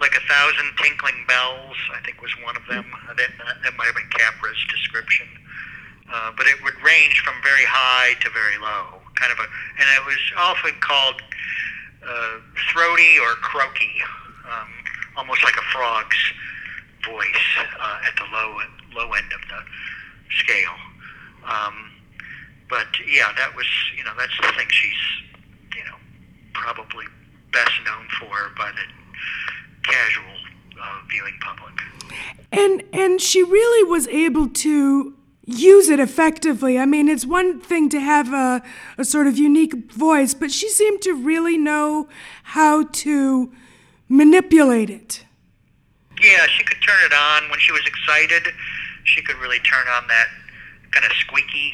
Like 0.00 0.12
a 0.14 0.20
thousand 0.32 0.70
tinkling 0.80 1.24
bells, 1.26 1.76
I 1.92 2.00
think 2.04 2.22
was 2.22 2.30
one 2.44 2.56
of 2.56 2.62
them. 2.68 2.86
Uh, 3.08 3.14
That, 3.14 3.30
that 3.64 3.76
might 3.76 3.86
have 3.86 3.96
been 3.96 4.10
Capra's 4.10 4.64
description. 4.70 5.26
Uh, 6.10 6.32
but 6.36 6.46
it 6.46 6.62
would 6.62 6.74
range 6.82 7.20
from 7.20 7.34
very 7.42 7.64
high 7.68 8.14
to 8.20 8.30
very 8.30 8.56
low, 8.56 9.00
kind 9.16 9.30
of 9.30 9.38
a, 9.38 9.42
and 9.42 9.86
it 9.98 10.06
was 10.06 10.16
often 10.38 10.72
called 10.80 11.20
uh, 12.00 12.40
throaty 12.72 13.18
or 13.20 13.34
croaky, 13.44 13.92
um, 14.48 14.70
almost 15.18 15.42
like 15.42 15.56
a 15.56 15.66
frog's 15.72 16.32
voice 17.04 17.48
uh, 17.80 18.00
at 18.06 18.14
the 18.16 18.24
low 18.32 18.58
low 18.94 19.12
end 19.12 19.32
of 19.32 19.40
the 19.48 19.60
scale. 20.38 20.78
Um, 21.44 21.90
but 22.70 22.86
yeah, 23.06 23.32
that 23.36 23.54
was 23.54 23.66
you 23.96 24.04
know 24.04 24.12
that's 24.16 24.36
the 24.40 24.52
thing 24.56 24.68
she's 24.70 25.76
you 25.76 25.84
know 25.84 25.96
probably 26.54 27.06
best 27.52 27.72
known 27.84 28.06
for 28.20 28.52
by 28.56 28.70
the 28.70 29.82
casual 29.82 30.36
uh, 30.80 31.00
viewing 31.10 31.34
public. 31.40 31.74
And 32.52 32.84
and 32.92 33.20
she 33.20 33.42
really 33.42 33.90
was 33.90 34.06
able 34.08 34.48
to 34.48 35.14
use 35.44 35.88
it 35.88 35.98
effectively. 35.98 36.78
I 36.78 36.84
mean, 36.84 37.08
it's 37.08 37.24
one 37.24 37.58
thing 37.58 37.88
to 37.88 38.00
have 38.00 38.32
a, 38.32 38.62
a 38.98 39.04
sort 39.04 39.26
of 39.26 39.38
unique 39.38 39.90
voice, 39.92 40.34
but 40.34 40.50
she 40.50 40.68
seemed 40.68 41.00
to 41.02 41.14
really 41.14 41.56
know 41.56 42.08
how 42.42 42.84
to 42.84 43.50
manipulate 44.08 44.90
it. 44.90 45.24
Yeah, 46.20 46.46
she 46.46 46.64
could 46.64 46.78
turn 46.82 46.98
it 47.04 47.12
on 47.12 47.50
when 47.50 47.60
she 47.60 47.72
was 47.72 47.86
excited. 47.86 48.52
She 49.04 49.22
could 49.22 49.36
really 49.36 49.60
turn 49.60 49.86
on 49.88 50.06
that 50.08 50.28
kind 50.90 51.06
of 51.06 51.12
squeaky 51.18 51.72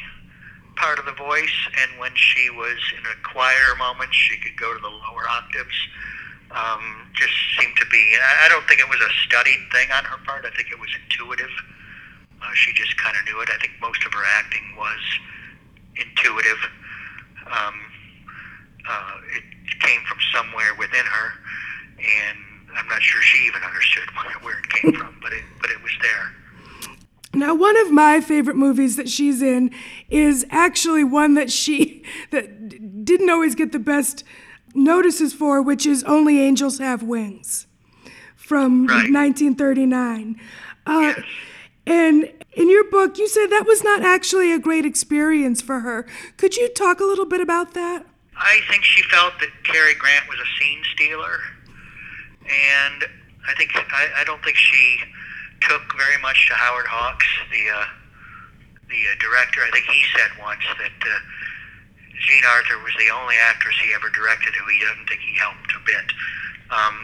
part 0.77 0.99
of 0.99 1.07
the 1.07 1.13
voice, 1.13 1.55
and 1.81 1.99
when 1.99 2.11
she 2.15 2.51
was 2.51 2.79
in 2.99 3.05
a 3.07 3.17
quieter 3.23 3.75
moment, 3.79 4.13
she 4.13 4.37
could 4.39 4.57
go 4.59 4.75
to 4.75 4.81
the 4.81 4.89
lower 4.91 5.29
octaves. 5.29 5.75
Um, 6.51 7.11
just 7.15 7.33
seemed 7.59 7.75
to 7.77 7.87
be. 7.91 8.15
I 8.45 8.49
don't 8.49 8.67
think 8.69 8.81
it 8.81 8.89
was 8.89 9.01
a 9.01 9.11
studied 9.27 9.59
thing 9.73 9.91
on 9.91 10.05
her 10.05 10.19
part. 10.25 10.45
I 10.45 10.55
think 10.55 10.71
it 10.71 10.79
was 10.79 10.91
intuitive. 11.03 11.51
Uh, 12.43 12.53
she 12.55 12.73
just 12.75 12.97
kind 12.99 13.17
of 13.17 13.25
knew 13.25 13.41
it. 13.41 13.49
I 13.51 13.59
think 13.59 13.73
most 13.81 14.05
of 14.05 14.13
her 14.13 14.23
acting 14.39 14.63
was 14.77 15.03
intuitive. 15.97 16.59
Um, 17.47 17.75
uh, 18.89 19.15
it 19.35 19.45
came 19.81 20.03
from 20.07 20.19
somewhere 20.33 20.75
within 20.79 21.05
her, 21.07 21.33
and 21.99 22.39
I'm 22.77 22.89
not 22.89 23.03
sure 23.03 23.21
she 23.23 23.47
even 23.47 23.63
understood 23.63 24.05
where, 24.43 24.59
it 24.59 24.69
came 24.69 24.93
from, 24.95 25.17
but 25.23 25.33
it 25.33 25.45
but 25.61 25.71
it 25.71 25.83
was 25.83 25.93
there. 26.03 26.33
Now, 27.35 27.55
one 27.55 27.77
of 27.77 27.91
my 27.91 28.21
favorite 28.21 28.57
movies 28.57 28.97
that 28.97 29.09
she's 29.09 29.43
in 29.43 29.73
is 30.09 30.47
actually 30.51 31.03
one 31.05 31.35
that 31.35 31.51
she 31.51 32.05
that 32.31 33.05
didn't 33.05 33.31
always 33.31 33.55
get 33.55 33.73
the 33.73 33.79
best 33.79 34.25
notices 34.75 35.33
for, 35.33 35.63
which 35.63 35.87
is 35.87 36.03
Only 36.05 36.41
Angels 36.41 36.79
Have 36.79 37.03
Wings 37.03 37.67
from 38.37 38.87
Right. 38.87 39.11
1939. 39.11 40.41
Uh, 40.87 41.01
Yes. 41.17 41.25
And 41.87 42.33
in 42.55 42.71
your 42.71 42.85
book, 42.91 43.19
you 43.19 43.29
said 43.29 43.49
that 43.49 43.67
was 43.67 43.85
not 43.85 44.01
actually 44.03 44.53
a 44.53 44.59
great 44.59 44.87
experience 44.87 45.61
for 45.61 45.81
her. 45.81 46.07
Could 46.39 46.57
you 46.57 46.69
talk 46.71 46.99
a 46.99 47.05
little 47.05 47.27
bit 47.27 47.41
about 47.43 47.75
that? 47.75 48.07
I 48.37 48.61
think 48.71 48.85
she 48.85 49.03
felt 49.03 49.35
that 49.41 49.51
Cary 49.65 49.95
Grant 49.95 50.27
was 50.29 50.39
a 50.39 50.59
scene 50.59 50.83
stealer, 50.95 51.41
and 52.49 53.05
I 53.49 53.55
think 53.57 53.73
I, 53.75 54.21
I 54.21 54.25
don't 54.25 54.43
think 54.45 54.57
she 54.57 54.99
took 55.61 55.83
very 55.97 56.21
much 56.21 56.49
to 56.49 56.55
Howard 56.55 56.87
Hawks, 56.87 57.27
the 57.51 57.65
uh, 57.71 57.87
the 58.89 59.01
uh, 59.09 59.15
director. 59.21 59.61
I 59.65 59.71
think 59.73 59.87
he 59.87 60.05
said 60.13 60.31
once 60.41 60.65
that 60.79 60.99
uh, 61.01 61.19
Jean 62.29 62.45
Arthur 62.45 62.79
was 62.85 62.93
the 62.99 63.11
only 63.13 63.37
actress 63.49 63.75
he 63.83 63.93
ever 63.93 64.09
directed 64.11 64.55
who 64.55 64.67
he 64.69 64.81
doesn't 64.81 65.09
think 65.09 65.21
he 65.21 65.37
helped 65.37 65.73
a 65.77 65.83
bit. 65.85 66.09
Um, 66.71 66.97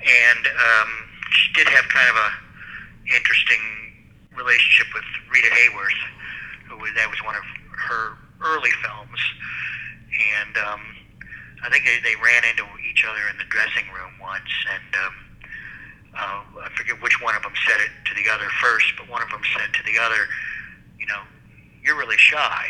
and 0.00 0.42
um, 0.46 0.90
she 1.30 1.52
did 1.52 1.68
have 1.68 1.86
kind 1.88 2.08
of 2.08 2.16
a 2.16 2.30
interesting 3.14 3.62
relationship 4.34 4.86
with 4.94 5.06
Rita 5.30 5.50
Hayworth, 5.50 6.00
who 6.70 6.78
that 6.94 7.10
was 7.10 7.18
one 7.22 7.34
of 7.34 7.46
her 7.74 8.16
early 8.42 8.70
films, 8.82 9.20
and 10.38 10.56
um, 10.56 10.80
I 11.62 11.68
think 11.68 11.84
they, 11.84 12.00
they 12.00 12.16
ran 12.16 12.42
into 12.48 12.64
each 12.88 13.04
other 13.04 13.20
in 13.28 13.36
the 13.36 13.48
dressing 13.52 13.84
room 13.92 14.12
once, 14.20 14.48
and 14.72 14.90
um, 15.04 15.14
uh, 16.16 16.40
I 16.64 16.68
forget 16.76 17.00
which 17.02 17.20
one 17.20 17.36
of 17.36 17.42
them 17.42 17.52
said 17.68 17.80
it 17.80 17.92
to 18.08 18.12
the 18.16 18.30
other 18.32 18.48
first, 18.60 18.96
but 18.96 19.08
one 19.08 19.22
of 19.22 19.28
them 19.30 19.42
said 19.56 19.72
to 19.74 19.82
the 19.84 19.98
other, 20.00 20.26
you 20.98 21.06
know, 21.06 21.20
you're 21.82 21.96
really 21.96 22.18
shy, 22.18 22.64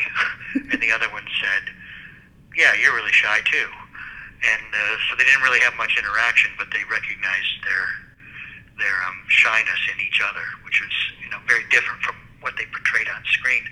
and 0.70 0.80
the 0.82 0.90
other 0.90 1.08
one 1.10 1.24
said, 1.40 1.74
yeah, 2.56 2.74
you're 2.74 2.94
really 2.94 3.14
shy 3.14 3.38
too. 3.46 3.68
And 4.40 4.66
uh, 4.72 4.96
so 5.06 5.16
they 5.16 5.24
didn't 5.24 5.42
really 5.42 5.60
have 5.60 5.74
much 5.76 5.94
interaction, 5.98 6.50
but 6.58 6.68
they 6.72 6.82
recognized 6.90 7.60
their 7.62 7.86
their 8.80 8.96
um, 9.04 9.20
shyness 9.28 9.80
in 9.92 10.00
each 10.00 10.24
other, 10.24 10.40
which 10.64 10.80
was 10.80 10.94
you 11.22 11.28
know 11.28 11.36
very 11.46 11.68
different 11.68 12.00
from 12.00 12.16
what 12.40 12.56
they 12.56 12.64
portrayed 12.66 13.08
on 13.08 13.22
screen. 13.26 13.62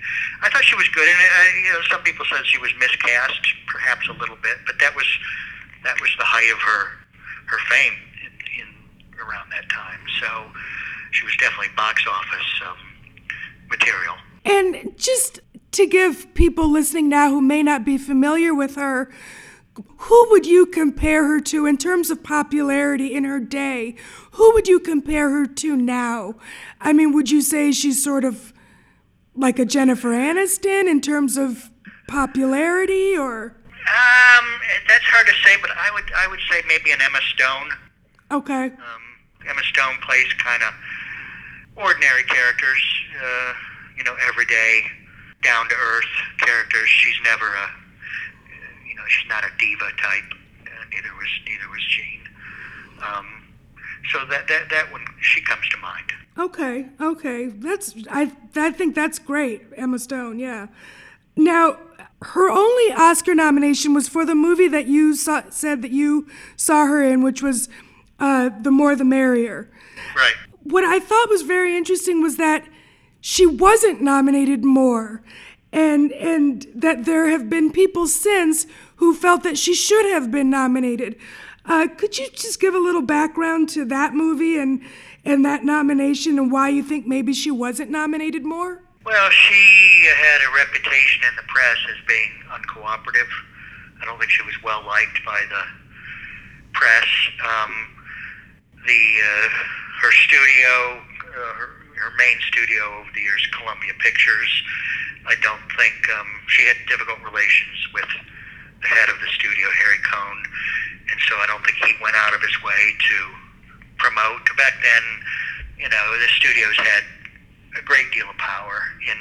I 0.41 0.49
thought 0.49 0.63
she 0.63 0.75
was 0.75 0.87
good, 0.89 1.07
and 1.07 1.17
uh, 1.17 1.67
you 1.67 1.73
know 1.73 1.81
some 1.89 2.01
people 2.03 2.25
said 2.29 2.45
she 2.45 2.59
was 2.59 2.71
miscast, 2.79 3.41
perhaps 3.67 4.07
a 4.09 4.13
little 4.13 4.37
bit, 4.41 4.57
but 4.65 4.79
that 4.79 4.95
was 4.95 5.07
that 5.83 5.99
was 6.01 6.09
the 6.17 6.25
height 6.25 6.51
of 6.53 6.59
her 6.59 6.99
her 7.47 7.59
fame 7.69 7.93
in, 8.25 8.31
in 8.61 8.67
around 9.19 9.49
that 9.51 9.69
time. 9.69 9.99
So 10.21 10.51
she 11.11 11.25
was 11.25 11.35
definitely 11.37 11.73
box 11.75 12.05
office 12.07 12.61
um, 12.67 12.77
material. 13.69 14.15
And 14.45 14.97
just 14.97 15.39
to 15.71 15.85
give 15.85 16.33
people 16.33 16.69
listening 16.69 17.09
now 17.09 17.29
who 17.29 17.41
may 17.41 17.63
not 17.63 17.85
be 17.85 17.97
familiar 17.97 18.53
with 18.53 18.75
her, 18.75 19.11
who 19.97 20.27
would 20.31 20.45
you 20.45 20.65
compare 20.65 21.25
her 21.25 21.39
to 21.41 21.65
in 21.65 21.77
terms 21.77 22.09
of 22.09 22.23
popularity 22.23 23.13
in 23.13 23.23
her 23.23 23.39
day? 23.39 23.95
Who 24.31 24.53
would 24.53 24.67
you 24.67 24.79
compare 24.79 25.29
her 25.29 25.45
to 25.45 25.75
now? 25.75 26.35
I 26.81 26.93
mean, 26.93 27.13
would 27.13 27.29
you 27.29 27.41
say 27.41 27.71
she's 27.71 28.03
sort 28.03 28.23
of 28.23 28.53
like 29.39 29.57
a 29.57 29.65
Jennifer 29.65 30.09
Aniston 30.09 30.89
in 30.89 31.01
terms 31.01 31.37
of 31.37 31.71
popularity 32.07 33.17
or 33.17 33.55
Um, 33.87 34.45
that's 34.87 35.05
hard 35.05 35.25
to 35.27 35.33
say, 35.43 35.55
but 35.61 35.71
I 35.71 35.89
would 35.93 36.11
I 36.15 36.27
would 36.27 36.39
say 36.51 36.61
maybe 36.67 36.91
an 36.91 37.01
Emma 37.01 37.19
Stone. 37.33 37.69
okay. 38.31 38.65
Um, 38.65 39.03
Emma 39.47 39.63
Stone 39.63 39.95
plays 40.05 40.27
kind 40.37 40.61
of 40.61 40.73
ordinary 41.75 42.23
characters, 42.23 42.83
uh, 43.23 43.53
you 43.97 44.03
know, 44.03 44.15
everyday, 44.27 44.83
down 45.41 45.67
to 45.69 45.75
earth 45.75 46.11
characters. 46.39 46.89
She's 46.89 47.15
never 47.23 47.47
a, 47.47 47.67
you 48.87 48.95
know, 48.95 49.03
she's 49.07 49.29
not 49.29 49.43
a 49.45 49.51
diva 49.57 49.89
type. 49.97 50.29
Uh, 50.67 50.83
neither 50.91 51.13
was 51.15 51.29
neither 51.47 51.69
was 51.69 51.83
Jean. 51.87 52.21
Um, 53.01 53.27
so 54.11 54.25
that 54.25 54.47
that 54.49 54.69
that 54.69 54.91
one 54.91 55.05
she 55.21 55.41
comes 55.41 55.67
to 55.69 55.77
mind. 55.77 56.11
Okay, 56.39 56.87
okay. 57.01 57.47
That's 57.47 57.93
I 58.09 58.31
I 58.55 58.71
think 58.71 58.95
that's 58.95 59.19
great, 59.19 59.63
Emma 59.75 59.99
Stone, 59.99 60.39
yeah. 60.39 60.67
Now, 61.35 61.77
her 62.21 62.49
only 62.49 62.93
Oscar 62.93 63.35
nomination 63.35 63.93
was 63.93 64.07
for 64.07 64.25
the 64.25 64.35
movie 64.35 64.67
that 64.69 64.87
you 64.87 65.15
saw, 65.15 65.43
said 65.49 65.81
that 65.81 65.91
you 65.91 66.27
saw 66.55 66.85
her 66.85 67.03
in, 67.03 67.23
which 67.23 67.41
was 67.41 67.67
uh, 68.19 68.49
The 68.61 68.71
More 68.71 68.95
the 68.95 69.05
Merrier. 69.05 69.69
Right. 70.15 70.33
What 70.63 70.83
I 70.83 70.99
thought 70.99 71.29
was 71.29 71.41
very 71.41 71.75
interesting 71.75 72.21
was 72.21 72.37
that 72.37 72.65
she 73.21 73.45
wasn't 73.45 74.01
nominated 74.01 74.63
more, 74.63 75.21
and 75.73 76.11
and 76.13 76.65
that 76.73 77.03
there 77.03 77.27
have 77.27 77.49
been 77.49 77.71
people 77.71 78.07
since 78.07 78.65
who 78.97 79.13
felt 79.13 79.43
that 79.43 79.57
she 79.57 79.73
should 79.73 80.05
have 80.05 80.31
been 80.31 80.49
nominated. 80.49 81.17
Uh, 81.65 81.87
could 81.87 82.17
you 82.17 82.27
just 82.31 82.59
give 82.59 82.73
a 82.73 82.79
little 82.79 83.01
background 83.01 83.69
to 83.69 83.85
that 83.85 84.13
movie 84.13 84.57
and 84.57 84.81
and 85.29 85.45
that 85.45 85.63
nomination 85.63 86.39
and 86.39 86.51
why 86.51 86.69
you 86.69 86.81
think 86.81 87.05
maybe 87.05 87.33
she 87.33 87.51
wasn't 87.51 87.89
nominated 87.91 88.43
more? 88.43 88.81
Well, 89.05 89.29
she 89.29 90.09
had 90.09 90.41
a 90.41 90.51
reputation 90.57 91.21
in 91.29 91.35
the 91.37 91.45
press 91.45 91.77
as 91.85 92.01
being 92.07 92.33
uncooperative. 92.49 93.29
I 94.01 94.05
don't 94.05 94.17
think 94.17 94.31
she 94.31 94.41
was 94.41 94.57
well 94.63 94.83
liked 94.85 95.21
by 95.23 95.39
the 95.47 95.63
press. 96.73 97.05
Um, 97.45 97.71
the 98.87 99.03
uh, 99.21 99.49
her 100.01 100.11
studio, 100.25 100.73
uh, 100.97 101.53
her, 101.53 101.69
her 101.93 102.11
main 102.17 102.37
studio 102.47 102.81
over 102.97 103.09
the 103.13 103.21
years, 103.21 103.45
Columbia 103.53 103.93
Pictures. 103.99 104.49
I 105.27 105.35
don't 105.43 105.61
think 105.77 105.93
um, 106.17 106.27
she 106.47 106.65
had 106.65 106.77
difficult 106.89 107.21
relations 107.21 107.77
with 107.93 108.09
the 108.81 108.87
head 108.87 109.09
of 109.09 109.19
the 109.21 109.29
studio, 109.37 109.67
Harry 109.77 110.01
Cohn, 110.09 110.39
and 111.11 111.19
so 111.29 111.37
I 111.37 111.45
don't 111.45 111.61
think 111.61 111.77
he 111.85 111.93
went 112.01 112.15
out 112.15 112.33
of 112.33 112.41
his 112.41 112.55
way 112.63 112.97
to 112.97 113.17
promote. 113.99 114.43
Back 114.57 114.73
then, 114.81 115.03
you 115.77 115.89
know, 115.89 116.05
the 116.19 116.27
studios 116.35 116.75
had 116.77 117.03
a 117.77 117.83
great 117.83 118.11
deal 118.11 118.29
of 118.29 118.37
power 118.37 118.83
in 119.05 119.17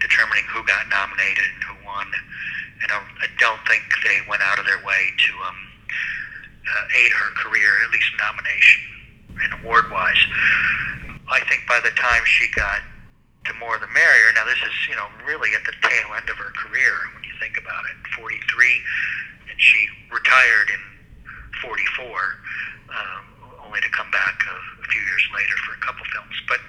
determining 0.00 0.44
who 0.52 0.62
got 0.66 0.88
nominated 0.88 1.46
and 1.54 1.62
who 1.64 1.74
won. 1.86 2.06
And 2.82 2.92
I, 2.92 2.98
I 3.24 3.28
don't 3.38 3.60
think 3.66 3.82
they 4.04 4.20
went 4.28 4.42
out 4.42 4.58
of 4.58 4.66
their 4.66 4.82
way 4.84 5.10
to 5.16 5.32
um, 5.42 5.58
uh, 6.66 6.98
aid 6.98 7.12
her 7.12 7.30
career, 7.40 7.72
at 7.82 7.90
least 7.90 8.10
nomination 8.18 8.82
and 9.42 9.50
award-wise. 9.62 10.22
I 11.28 11.40
think 11.48 11.66
by 11.66 11.80
the 11.80 11.90
time 11.96 12.22
she 12.24 12.46
got 12.54 12.80
to 13.46 13.54
More 13.54 13.78
the 13.78 13.90
Merrier, 13.90 14.30
now 14.34 14.44
this 14.44 14.58
is, 14.58 14.74
you 14.88 14.94
know, 14.94 15.06
really 15.26 15.54
at 15.54 15.64
the 15.64 15.74
tail 15.82 16.14
end 16.14 16.28
of 16.30 16.36
her 16.36 16.52
career 16.54 16.94
when 17.14 17.24
you 17.24 17.34
think 17.40 17.58
about 17.58 17.84
it, 17.86 17.96
43, 18.14 18.30
and 19.50 19.58
she 19.58 19.86
retired 20.12 20.70
in 20.70 20.82
44, 21.62 21.74
um, 22.90 23.35
only 23.66 23.82
to 23.82 23.90
come 23.90 24.10
back 24.14 24.38
a, 24.46 24.54
a 24.54 24.86
few 24.86 25.02
years 25.02 25.26
later 25.34 25.56
for 25.66 25.74
a 25.74 25.82
couple 25.82 26.06
films. 26.14 26.38
But 26.46 26.62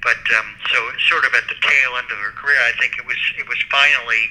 but 0.00 0.22
um, 0.40 0.48
so 0.72 0.78
sort 1.12 1.28
of 1.28 1.36
at 1.36 1.44
the 1.52 1.58
tail 1.60 2.00
end 2.00 2.08
of 2.08 2.18
her 2.18 2.32
career, 2.40 2.58
I 2.64 2.72
think 2.80 2.96
it 2.96 3.04
was 3.04 3.20
it 3.36 3.44
was 3.44 3.60
finally 3.68 4.24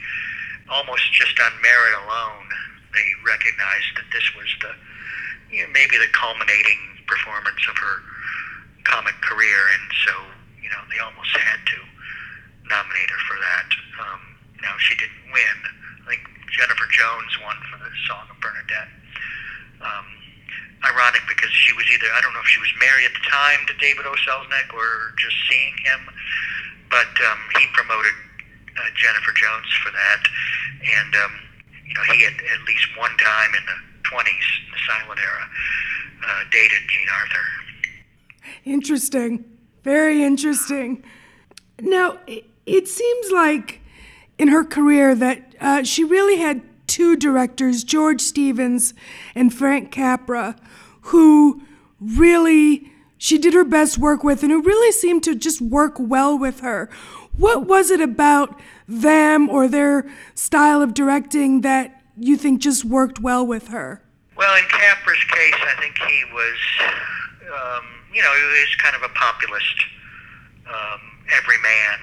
almost 0.67 1.05
just 1.13 1.37
on 1.39 1.53
merit 1.61 1.95
alone 2.03 2.49
they 2.97 3.07
recognized 3.23 3.93
that 3.95 4.09
this 4.09 4.25
was 4.33 4.49
the 4.65 4.73
you 5.53 5.63
know, 5.63 5.69
maybe 5.71 5.95
the 5.95 6.09
culminating 6.11 6.81
performance 7.07 7.61
of 7.69 7.77
her 7.77 8.03
comic 8.83 9.15
career, 9.21 9.59
and 9.77 9.85
so 10.03 10.13
you 10.59 10.69
know 10.73 10.81
they 10.89 10.99
almost 10.99 11.31
had 11.37 11.61
to 11.61 11.79
nominate 12.67 13.09
her 13.11 13.21
for 13.29 13.37
that. 13.39 13.69
Um, 14.01 14.21
now 14.65 14.75
she 14.79 14.95
didn't 14.97 15.29
win. 15.31 15.57
I 16.03 16.15
think 16.15 16.23
Jennifer 16.51 16.87
Jones 16.91 17.31
won 17.43 17.55
for 17.71 17.77
the 17.79 17.91
Song 18.07 18.25
of 18.27 18.37
Bernadette. 18.41 18.91
Um, 19.79 20.16
ironic 20.85 21.21
because 21.27 21.51
she 21.51 21.73
was 21.73 21.85
either 21.89 22.07
I 22.13 22.21
don't 22.21 22.33
know 22.33 22.43
if 22.43 22.51
she 22.51 22.59
was 22.59 22.71
married 22.79 23.05
at 23.09 23.15
the 23.17 23.25
time 23.29 23.65
to 23.67 23.73
David 23.81 24.05
O. 24.05 24.13
Selznick 24.25 24.69
or 24.73 25.13
just 25.17 25.35
seeing 25.49 25.73
him, 25.81 26.01
but 26.89 27.09
um, 27.25 27.39
he 27.57 27.65
promoted 27.73 28.13
uh, 28.77 28.89
Jennifer 28.93 29.33
Jones 29.33 29.69
for 29.81 29.91
that, 29.91 30.21
and 30.85 31.11
um, 31.15 31.33
you 31.85 31.93
know 31.93 32.05
he 32.13 32.23
had 32.23 32.33
at 32.33 32.61
least 32.67 32.87
one 32.97 33.15
time 33.17 33.51
in 33.57 33.63
the 33.65 33.77
20s, 34.05 34.47
in 34.61 34.67
the 34.71 34.81
silent 34.85 35.19
era, 35.19 35.45
uh, 36.27 36.43
dated 36.51 36.83
Jean 36.87 37.09
Arthur. 37.09 37.45
Interesting. 38.65 39.45
Very 39.83 40.23
interesting. 40.23 41.03
Now, 41.79 42.19
it, 42.27 42.45
it 42.65 42.87
seems 42.87 43.31
like 43.31 43.81
in 44.37 44.49
her 44.49 44.63
career 44.63 45.15
that 45.15 45.55
uh, 45.59 45.83
she 45.83 46.03
really 46.03 46.37
had 46.37 46.61
two 46.87 47.15
directors, 47.15 47.83
George 47.83 48.21
Stevens 48.21 48.93
and 49.35 49.53
Frank 49.53 49.91
Capra, 49.91 50.55
who 51.01 51.61
really 51.99 52.91
she 53.17 53.37
did 53.37 53.53
her 53.53 53.63
best 53.63 53.97
work 53.97 54.23
with 54.23 54.43
and 54.43 54.51
who 54.51 54.61
really 54.61 54.91
seemed 54.91 55.23
to 55.23 55.35
just 55.35 55.59
work 55.59 55.95
well 55.99 56.37
with 56.37 56.59
her. 56.59 56.89
What 57.35 57.65
was 57.67 57.91
it 57.91 58.01
about 58.01 58.59
them 58.87 59.49
or 59.49 59.67
their 59.67 60.09
style 60.35 60.81
of 60.81 60.93
directing 60.93 61.61
that 61.61 62.01
you 62.17 62.37
think 62.37 62.61
just 62.61 62.85
worked 62.85 63.19
well 63.19 63.45
with 63.45 63.67
her? 63.69 64.01
Well, 64.35 64.55
in 64.55 64.63
Capra's 64.69 65.23
case, 65.23 65.55
I 65.61 65.81
think 65.81 65.97
he 65.97 66.23
was, 66.33 66.57
um, 66.81 67.85
you 68.13 68.21
know, 68.21 68.33
he 68.33 68.43
was 68.43 68.75
kind 68.77 68.95
of 68.95 69.01
a 69.01 69.09
populist, 69.09 69.75
um, 70.67 71.01
everyman 71.35 71.99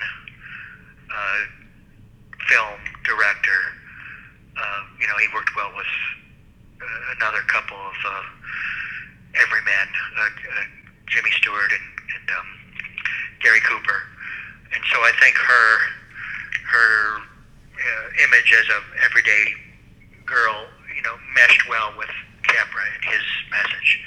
uh, 1.15 1.39
film 2.49 2.81
director. 3.05 3.61
Uh, 4.57 4.81
you 5.01 5.07
know, 5.07 5.17
he 5.19 5.29
worked 5.35 5.55
well 5.57 5.73
with 5.77 5.93
uh, 6.81 7.15
another 7.19 7.43
couple 7.49 7.77
of 7.77 7.97
uh, 8.07 8.23
everymen, 9.35 9.89
uh, 10.19 10.23
uh, 10.23 10.65
Jimmy 11.07 11.31
Stewart 11.33 11.71
and, 11.73 11.87
and 12.15 12.27
um, 12.39 12.49
Gary 13.43 13.61
Cooper, 13.61 14.03
and 14.75 14.83
so 14.93 14.99
I 15.01 15.13
think 15.21 15.37
her 15.37 15.71
her 16.71 17.19
uh, 17.75 18.25
image 18.25 18.55
as 18.55 18.67
a 18.71 18.81
everyday 19.05 19.55
girl, 20.27 20.67
you 20.95 21.03
know, 21.03 21.15
meshed 21.35 21.69
well 21.69 21.93
with 21.99 22.11
Capra 22.47 22.83
and 22.95 23.05
his 23.05 23.25
message. 23.51 24.01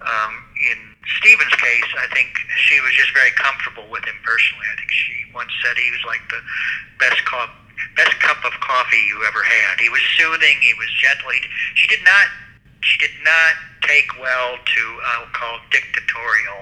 Um, 0.00 0.32
in 0.72 0.78
Stevens' 1.20 1.52
case, 1.60 1.90
I 1.98 2.06
think 2.14 2.28
she 2.56 2.80
was 2.80 2.92
just 2.96 3.12
very 3.12 3.30
comfortable 3.36 3.84
with 3.90 4.04
him 4.04 4.16
personally. 4.24 4.64
I 4.72 4.76
think 4.76 4.90
she 4.90 5.12
once 5.34 5.52
said 5.60 5.76
he 5.76 5.90
was 5.90 6.04
like 6.06 6.24
the 6.30 6.40
best 6.98 7.24
cup, 7.24 7.50
best 7.96 8.18
cup 8.20 8.44
of 8.44 8.52
coffee 8.60 9.02
you 9.08 9.24
ever 9.26 9.42
had. 9.42 9.80
He 9.80 9.88
was 9.88 10.00
soothing. 10.16 10.56
He 10.60 10.74
was 10.74 10.88
gentle. 11.00 11.30
He, 11.30 11.40
she 11.74 11.86
did 11.86 12.04
not, 12.04 12.26
she 12.80 12.98
did 12.98 13.14
not 13.24 13.54
take 13.82 14.08
well 14.20 14.56
to 14.56 14.82
I'll 15.14 15.32
call 15.32 15.58
dictatorial, 15.70 16.60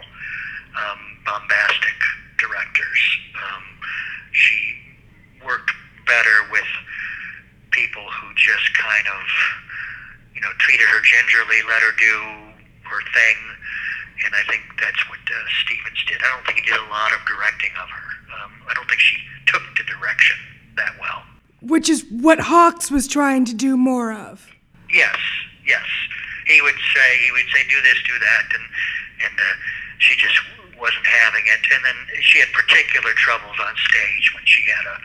um, 0.76 1.00
bombastic 1.24 1.98
directors. 2.38 3.00
Um, 3.36 3.64
she 4.32 4.74
worked 5.44 5.70
better 6.06 6.48
with 6.50 6.66
people 7.70 8.02
who 8.02 8.34
just 8.34 8.72
kind 8.74 9.06
of, 9.06 9.22
you 10.34 10.40
know, 10.40 10.50
treated 10.58 10.86
her 10.86 11.02
gingerly, 11.02 11.62
let 11.68 11.82
her 11.82 11.92
do 11.98 12.16
her 12.88 13.02
thing, 13.12 13.36
and 14.24 14.34
I 14.34 14.42
think 14.50 14.62
that's 14.80 15.02
what 15.08 15.20
uh, 15.28 15.36
Stevens 15.62 16.02
did. 16.08 16.18
I 16.22 16.28
don't 16.34 16.44
think 16.46 16.58
he 16.58 16.66
did 16.66 16.80
a 16.80 16.88
lot 16.90 17.12
of 17.12 17.20
directing 17.28 17.70
of 17.78 17.88
her. 17.90 18.08
Um, 18.34 18.52
I 18.66 18.74
don't 18.74 18.88
think 18.88 19.00
she 19.00 19.18
took 19.46 19.62
the 19.76 19.84
direction 19.84 20.36
that 20.78 20.94
well. 21.00 21.22
Which 21.60 21.88
is 21.88 22.06
what 22.10 22.40
Hawks 22.40 22.90
was 22.90 23.06
trying 23.06 23.44
to 23.46 23.54
do 23.54 23.76
more 23.76 24.12
of. 24.12 24.46
Yes, 24.90 25.18
yes. 25.66 25.84
He 26.46 26.62
would 26.62 26.78
say 26.94 27.06
he 27.26 27.30
would 27.32 27.48
say 27.52 27.66
do 27.68 27.82
this, 27.82 27.98
do 28.06 28.16
that, 28.18 28.44
and 28.54 28.64
and 29.26 29.34
uh, 29.36 29.54
she 29.98 30.16
just 30.16 30.38
wasn't 30.80 31.04
having 31.04 31.44
it. 31.44 31.60
And 31.74 31.84
then 31.84 31.98
she 32.22 32.38
had 32.38 32.48
particular 32.54 33.12
troubles 33.18 33.58
on 33.60 33.74
stage 33.76 34.32
when 34.34 34.44
she 34.46 34.62
had 34.70 34.86
a 34.86 34.96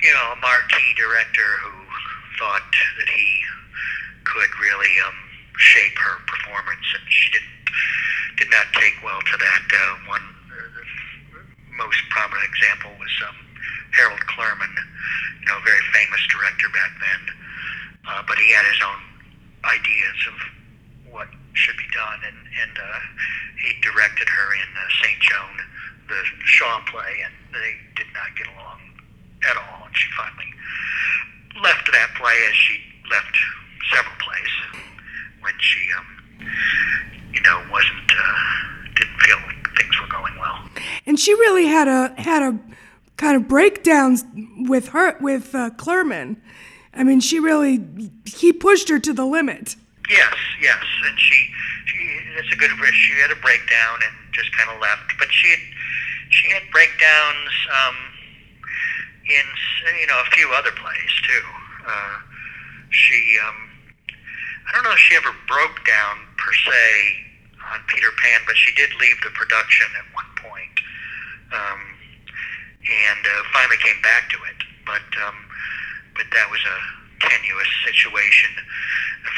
you 0.00 0.12
know 0.14 0.32
a 0.32 0.38
marquee 0.40 0.94
director 0.96 1.58
who 1.60 1.74
thought 2.38 2.64
that 2.98 3.08
he 3.08 3.42
could 4.24 4.50
really 4.62 4.94
um, 5.06 5.18
shape 5.58 5.98
her 5.98 6.16
performance, 6.26 6.86
and 6.96 7.04
she 7.10 7.30
didn't 7.30 7.52
did 8.38 8.50
not 8.50 8.66
take 8.74 8.94
well 9.04 9.20
to 9.20 9.36
that. 9.36 9.62
Uh, 9.68 10.08
one 10.08 10.24
uh, 10.50 11.38
most 11.76 11.98
prominent 12.10 12.48
example 12.48 12.90
was 12.98 13.12
um, 13.28 13.36
Harold 13.92 14.20
Clurman, 14.26 14.72
you 15.40 15.46
know, 15.48 15.58
very 15.64 15.84
famous 15.92 16.20
director 16.28 16.68
back 16.72 16.92
then, 17.00 17.22
uh, 18.08 18.22
but 18.26 18.38
he 18.38 18.50
had 18.52 18.64
his 18.66 18.80
own 18.82 19.00
ideas 19.64 20.18
of 20.28 20.36
what 21.12 21.28
should 21.54 21.76
be 21.76 21.88
done, 21.92 22.20
and 22.24 22.38
and 22.62 22.74
uh, 22.78 22.98
he 23.60 23.74
directed 23.80 24.28
her 24.28 24.54
in 24.54 24.68
uh, 24.74 24.82
Saint 25.02 25.20
Joan, 25.20 25.54
the 26.08 26.20
Shaw 26.44 26.80
play, 26.90 27.22
and 27.24 27.34
they 27.52 27.76
did 27.96 28.08
not 28.14 28.32
get 28.36 28.48
along 28.56 28.80
at 29.48 29.56
all, 29.56 29.86
and 29.86 29.96
she 29.96 30.08
finally 30.16 30.50
left 31.62 31.90
that 31.92 32.10
play 32.16 32.36
as 32.48 32.56
she 32.56 32.80
left 33.10 33.36
several 33.92 34.14
plays 34.18 34.52
when 35.40 35.52
she, 35.60 35.80
um, 35.98 36.48
you 37.32 37.40
know, 37.42 37.62
wasn't 37.70 38.10
uh, 38.10 38.38
didn't 38.94 39.18
feel 39.20 39.38
things 39.76 40.00
were 40.00 40.08
going 40.08 40.34
well. 40.38 40.58
And 41.06 41.18
she 41.18 41.34
really 41.34 41.66
had 41.66 41.88
a 41.88 42.14
had 42.20 42.42
a 42.42 42.58
kind 43.22 43.36
of 43.36 43.46
breakdowns 43.46 44.24
with 44.66 44.88
her 44.88 45.16
with 45.20 45.54
uh, 45.54 45.70
Clurman. 45.78 46.36
I 46.92 47.04
mean, 47.04 47.20
she 47.20 47.38
really 47.38 47.78
he 48.26 48.52
pushed 48.52 48.88
her 48.88 48.98
to 48.98 49.12
the 49.12 49.24
limit. 49.24 49.76
Yes, 50.10 50.34
yes, 50.60 50.82
and 51.06 51.16
she, 51.16 51.38
she 51.86 52.18
that's 52.34 52.52
a 52.52 52.56
good 52.56 52.72
risk. 52.80 52.94
She 52.94 53.14
had 53.22 53.30
a 53.30 53.38
breakdown 53.38 54.02
and 54.02 54.34
just 54.34 54.50
kind 54.58 54.68
of 54.74 54.80
left, 54.82 55.14
but 55.20 55.30
she 55.30 55.48
had 55.50 55.62
she 56.30 56.50
had 56.50 56.62
breakdowns 56.72 57.54
um, 57.70 57.94
in 59.30 59.46
you 60.00 60.06
know 60.08 60.20
a 60.26 60.30
few 60.34 60.50
other 60.50 60.72
plays 60.72 61.14
too. 61.22 61.46
Uh, 61.86 62.18
she 62.90 63.38
um, 63.46 63.70
I 64.66 64.74
don't 64.74 64.82
know 64.82 64.98
if 64.98 64.98
she 64.98 65.14
ever 65.14 65.30
broke 65.46 65.78
down 65.86 66.26
per 66.36 66.52
se 66.52 66.90
on 67.72 67.78
Peter 67.86 68.10
Pan, 68.18 68.40
but 68.46 68.56
she 68.56 68.74
did 68.74 68.90
leave 68.98 69.16
the 69.22 69.30
production 69.30 69.86
at 69.94 70.12
one 70.12 70.26
point, 70.42 70.76
um, 71.54 72.01
and 72.88 73.22
uh, 73.26 73.42
finally 73.52 73.78
came 73.78 74.00
back 74.02 74.30
to 74.30 74.38
it. 74.50 74.58
But 74.86 75.06
um, 75.22 75.36
but 76.14 76.26
that 76.34 76.50
was 76.50 76.60
a 76.66 76.78
tenuous 77.26 77.70
situation. 77.86 78.50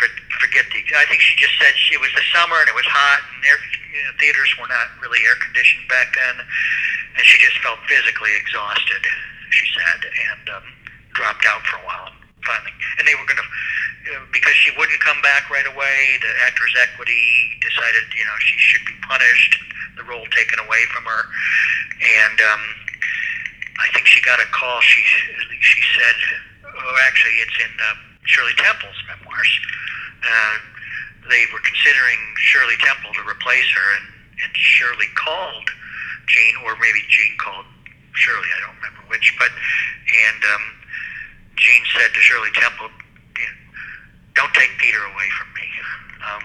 For- 0.01 0.21
forget 0.41 0.65
the. 0.73 0.81
I 0.97 1.05
think 1.07 1.21
she 1.21 1.37
just 1.37 1.55
said 1.61 1.77
she, 1.77 1.95
it 1.95 2.01
was 2.01 2.13
the 2.17 2.25
summer 2.33 2.57
and 2.59 2.69
it 2.69 2.77
was 2.77 2.89
hot, 2.89 3.21
and 3.37 3.45
air, 3.45 3.59
you 3.93 4.03
know, 4.03 4.13
theaters 4.19 4.51
were 4.57 4.69
not 4.69 4.89
really 5.01 5.21
air 5.29 5.37
conditioned 5.41 5.85
back 5.89 6.17
then, 6.17 6.41
and 6.41 7.23
she 7.25 7.37
just 7.39 7.59
felt 7.61 7.79
physically 7.89 8.33
exhausted. 8.37 9.05
She 9.53 9.67
said, 9.77 10.01
and 10.09 10.45
um, 10.51 10.67
dropped 11.13 11.47
out 11.47 11.63
for 11.69 11.79
a 11.79 11.85
while. 11.87 12.24
Finally, 12.45 12.77
and 12.99 13.09
they 13.09 13.15
were 13.17 13.25
going 13.25 13.41
to 13.41 13.49
because 14.33 14.53
she 14.53 14.71
wouldn't 14.77 15.01
come 15.01 15.21
back 15.23 15.49
right 15.49 15.67
away, 15.67 16.19
the 16.21 16.29
Actors 16.45 16.75
Equity 16.77 17.57
decided, 17.65 18.05
you 18.13 18.25
know, 18.25 18.37
she 18.41 18.57
should 18.59 18.85
be 18.85 18.93
punished, 19.01 19.57
the 19.97 20.05
role 20.05 20.25
taken 20.29 20.59
away 20.61 20.85
from 20.93 21.05
her, 21.05 21.25
and 22.05 22.37
um, 22.53 22.63
I 23.81 23.89
think 23.93 24.07
she 24.07 24.21
got 24.21 24.41
a 24.41 24.49
call. 24.53 24.81
She 24.81 25.01
she 25.61 25.81
said, 25.97 26.17
oh, 26.69 26.95
actually, 27.09 27.41
it's 27.41 27.57
in 27.59 27.73
uh, 27.81 27.95
Shirley 28.25 28.55
Temple's 28.61 29.01
memoirs. 29.09 29.53
Uh, 30.21 30.57
they 31.31 31.49
were 31.53 31.65
considering 31.65 32.21
Shirley 32.37 32.77
Temple 32.85 33.13
to 33.17 33.23
replace 33.25 33.69
her, 33.73 33.89
and, 33.97 34.07
and 34.45 34.53
Shirley 34.53 35.09
called 35.17 35.69
Jean, 36.29 36.55
or 36.65 36.77
maybe 36.77 37.01
Jean 37.09 37.33
called 37.41 37.67
Shirley. 38.13 38.49
I 38.53 38.61
don't 38.69 38.77
remember 38.77 39.09
which, 39.09 39.33
but 39.39 39.49
and 39.49 40.41
um, 40.45 40.65
Jean 41.57 41.83
said 41.95 42.11
to 42.15 42.21
Shirley 42.21 42.51
Temple, 42.55 42.89
"Don't 44.35 44.53
take 44.55 44.71
Peter 44.79 44.99
away 44.99 45.29
from 45.39 45.49
me." 45.55 45.67
Um, 46.25 46.45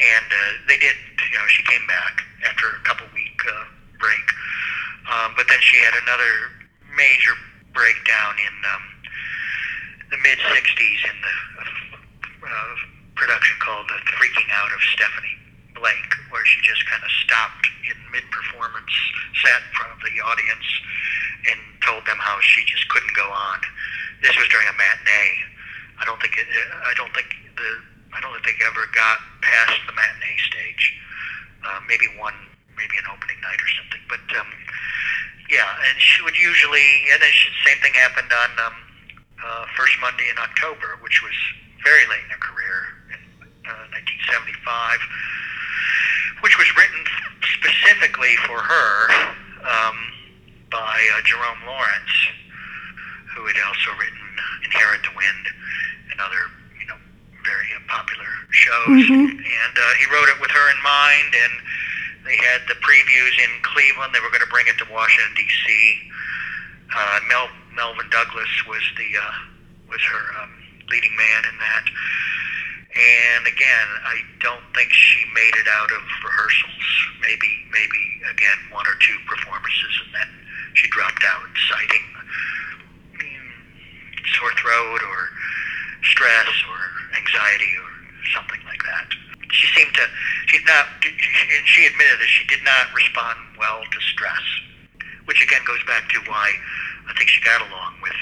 and 0.00 0.26
uh, 0.28 0.52
they 0.68 0.78
did. 0.78 0.96
You 1.32 1.38
know, 1.38 1.46
she 1.48 1.62
came 1.64 1.86
back 1.86 2.22
after 2.44 2.68
a 2.68 2.82
couple 2.84 3.06
week 3.14 3.38
uh, 3.48 3.64
break, 3.98 4.26
um, 5.08 5.32
but 5.36 5.46
then 5.48 5.58
she 5.60 5.76
had 5.78 5.94
another 6.02 6.52
major 6.96 7.34
breakdown 7.72 8.34
in 8.40 8.54
um, 8.66 8.84
the 10.10 10.18
mid 10.18 10.38
'60s 10.38 11.00
in 11.06 11.16
the 11.22 11.36
uh, 12.46 12.74
production 13.14 13.56
called 13.60 13.88
"The 13.88 14.00
Freaking 14.18 14.50
Out 14.52 14.72
of 14.72 14.80
Stephanie 14.92 15.49
Blake," 15.80 16.12
where 16.28 16.44
she 16.44 16.60
just 16.60 16.84
kind 16.86 17.02
of 17.02 17.10
stopped 17.24 17.66
in 17.88 17.96
mid-performance, 18.12 18.92
sat 19.40 19.64
in 19.64 19.70
front 19.72 19.92
of 19.96 20.00
the 20.04 20.20
audience, 20.20 20.68
and 21.48 21.58
told 21.80 22.04
them 22.04 22.20
how 22.20 22.36
she 22.44 22.60
just 22.68 22.86
couldn't 22.92 23.16
go 23.16 23.24
on. 23.24 23.58
This 24.20 24.36
was 24.36 24.46
during 24.52 24.68
a 24.68 24.76
matinee. 24.76 25.32
I 25.98 26.04
don't 26.04 26.20
think 26.20 26.36
it. 26.36 26.46
I 26.84 26.92
don't 26.94 27.12
think 27.16 27.32
the. 27.56 27.70
I 28.12 28.20
don't 28.20 28.34
think 28.44 28.58
they 28.58 28.66
ever 28.66 28.84
got 28.92 29.18
past 29.40 29.80
the 29.86 29.94
matinee 29.96 30.38
stage. 30.44 30.84
Uh, 31.64 31.80
maybe 31.86 32.04
one, 32.18 32.34
maybe 32.76 32.98
an 32.98 33.06
opening 33.08 33.40
night 33.40 33.60
or 33.60 33.70
something. 33.80 34.02
But 34.10 34.24
um, 34.36 34.50
yeah, 35.50 35.66
and 35.88 35.96
she 35.98 36.22
would 36.22 36.38
usually, 36.38 37.10
and 37.12 37.22
then 37.22 37.30
she, 37.32 37.48
same 37.66 37.78
thing 37.82 37.94
happened 37.94 38.30
on 38.30 38.50
um, 38.66 38.76
uh, 39.42 39.64
first 39.76 39.94
Monday 40.00 40.28
in 40.30 40.38
October, 40.38 40.98
which 41.02 41.22
was 41.22 41.34
very 41.82 42.06
late 42.06 42.22
in 42.24 42.30
her 42.30 42.42
career 42.42 42.86
in 43.10 43.22
uh, 43.66 43.98
1975, 43.98 45.00
which 46.50 46.66
was 46.66 46.74
written 46.74 47.06
specifically 47.62 48.34
for 48.42 48.58
her 48.58 48.94
um, 49.62 49.96
by 50.66 50.98
uh, 51.14 51.22
Jerome 51.22 51.62
Lawrence, 51.62 52.14
who 53.30 53.46
had 53.46 53.54
also 53.70 53.94
written 53.94 54.18
Inherit 54.66 54.98
the 55.06 55.14
Wind 55.14 55.46
and 56.10 56.18
other, 56.18 56.50
you 56.74 56.90
know, 56.90 56.98
very 57.46 57.70
uh, 57.70 57.78
popular 57.86 58.26
shows. 58.50 59.06
And 59.14 59.74
uh, 59.78 59.94
he 60.02 60.10
wrote 60.10 60.26
it 60.26 60.42
with 60.42 60.50
her 60.50 60.66
in 60.74 60.82
mind, 60.82 61.30
and 61.38 61.54
they 62.26 62.34
had 62.34 62.66
the 62.66 62.74
previews 62.82 63.38
in 63.38 63.62
Cleveland. 63.62 64.10
They 64.10 64.18
were 64.18 64.34
going 64.34 64.42
to 64.42 64.50
bring 64.50 64.66
it 64.66 64.74
to 64.82 64.86
Washington 64.90 65.30
D.C. 65.38 65.70
Uh, 66.90 67.20
Mel, 67.30 67.46
Melvin 67.78 68.10
Douglas 68.10 68.50
was 68.66 68.82
the 68.98 69.06
uh, 69.22 69.38
was 69.86 70.02
her 70.02 70.42
um, 70.42 70.50
leading 70.90 71.14
man 71.14 71.46
in 71.46 71.54
that. 71.62 71.86
And 72.90 73.46
again, 73.46 73.88
I 74.02 74.18
don't 74.42 74.66
think 74.74 74.90
she 74.90 75.22
made 75.34 75.54
it 75.54 75.68
out 75.70 75.90
of 75.92 76.02
rehearsals. 76.24 76.86
Maybe, 77.22 77.50
maybe 77.70 78.02
again 78.30 78.58
one 78.72 78.86
or 78.86 78.96
two 78.98 79.16
performances, 79.28 79.94
and 80.04 80.10
then 80.14 80.30
she 80.74 80.88
dropped 80.90 81.22
out, 81.24 81.46
citing 81.70 82.02
sore 84.38 84.52
throat 84.56 85.00
or 85.02 85.30
stress 86.02 86.48
or 86.68 86.80
anxiety 87.16 87.72
or 87.76 87.90
something 88.32 88.60
like 88.64 88.80
that. 88.84 89.06
She 89.52 89.66
seemed 89.74 89.94
to, 89.94 90.04
she's 90.46 90.64
not, 90.64 90.86
and 91.04 91.66
she 91.66 91.86
admitted 91.86 92.20
that 92.20 92.30
she 92.30 92.46
did 92.46 92.62
not 92.64 92.88
respond 92.94 93.38
well 93.58 93.82
to 93.82 93.98
stress, 94.14 94.44
which 95.26 95.42
again 95.42 95.60
goes 95.66 95.82
back 95.84 96.08
to 96.10 96.18
why 96.30 96.52
I 97.08 97.12
think 97.18 97.28
she 97.28 97.40
got 97.42 97.60
along 97.60 98.00
with 98.02 98.18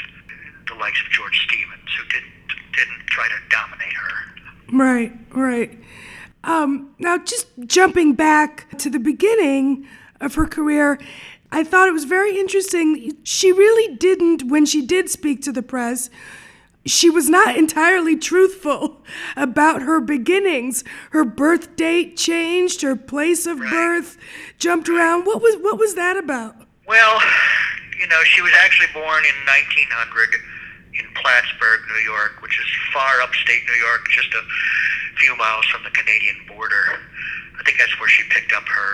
the 0.69 0.75
likes 0.75 1.01
of 1.01 1.09
George 1.13 1.37
Stevens, 1.45 1.91
who 1.97 2.05
didn't 2.09 2.33
didn't 2.73 3.07
try 3.11 3.27
to 3.29 3.39
dominate 3.51 3.93
her. 3.93 4.38
Right, 4.73 5.13
right. 5.31 5.79
Um, 6.45 6.95
now, 6.99 7.19
just 7.19 7.47
jumping 7.67 8.15
back 8.15 8.67
to 8.79 8.91
the 8.91 8.99
beginning 8.99 9.87
of 10.21 10.35
her 10.35 10.47
career, 10.47 10.99
I 11.51 11.65
thought 11.65 11.89
it 11.89 11.93
was 11.93 12.05
very 12.05 12.39
interesting. 12.39 13.17
She 13.25 13.53
really 13.53 13.97
didn't, 13.97 14.45
when 14.51 14.67
she 14.67 14.85
did 14.85 15.09
speak 15.09 15.43
to 15.43 15.53
the 15.53 15.63
press, 15.63 16.11
she 16.87 17.11
was 17.11 17.29
not 17.29 17.57
entirely 17.65 18.17
truthful 18.17 19.03
about 19.37 19.83
her 19.83 20.01
beginnings. 20.01 20.85
Her 21.11 21.25
birth 21.25 21.77
date 21.77 22.17
changed, 22.17 22.83
her 22.83 22.97
place 22.97 23.47
of 23.47 23.61
Right. 23.61 23.71
birth 23.71 24.17
jumped 24.59 24.89
around. 24.89 25.25
What 25.25 25.43
was 25.43 25.57
what 25.57 25.79
was 25.79 25.95
that 25.95 26.17
about? 26.17 26.57
Well, 26.87 27.21
you 28.01 28.07
know, 28.07 28.23
she 28.25 28.43
was 28.43 28.53
actually 28.63 28.93
born 28.93 29.25
in 29.25 29.35
1900 29.47 30.29
in 30.99 31.07
Plattsburgh, 31.15 31.81
New 31.89 32.03
York, 32.03 32.43
which 32.43 32.59
is 32.59 32.67
far 32.93 33.21
upstate 33.23 33.63
New 33.67 33.79
York, 33.79 34.07
just 34.11 34.33
a 34.35 34.43
few 35.19 35.35
miles 35.37 35.67
from 35.67 35.83
the 35.85 35.91
Canadian 35.91 36.37
border. 36.47 36.99
I 37.59 37.63
think 37.63 37.79
that's 37.79 37.95
where 37.99 38.09
she 38.09 38.23
picked 38.31 38.53
up 38.53 38.67
her 38.67 38.91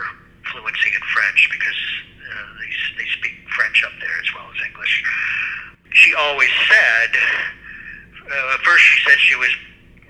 fluency 0.52 0.92
in 0.92 1.04
French 1.12 1.48
because 1.50 1.80
uh, 2.24 2.48
they, 2.60 2.70
they 3.02 3.08
speak 3.16 3.36
French 3.56 3.84
up 3.84 3.92
there 4.00 4.16
as 4.20 4.28
well 4.34 4.48
as 4.48 4.58
English. 4.64 5.04
She 5.92 6.14
always 6.14 6.50
said, 6.68 7.10
uh, 8.24 8.56
first 8.64 8.82
she 8.84 8.98
said 9.08 9.18
she 9.20 9.36
was, 9.36 9.52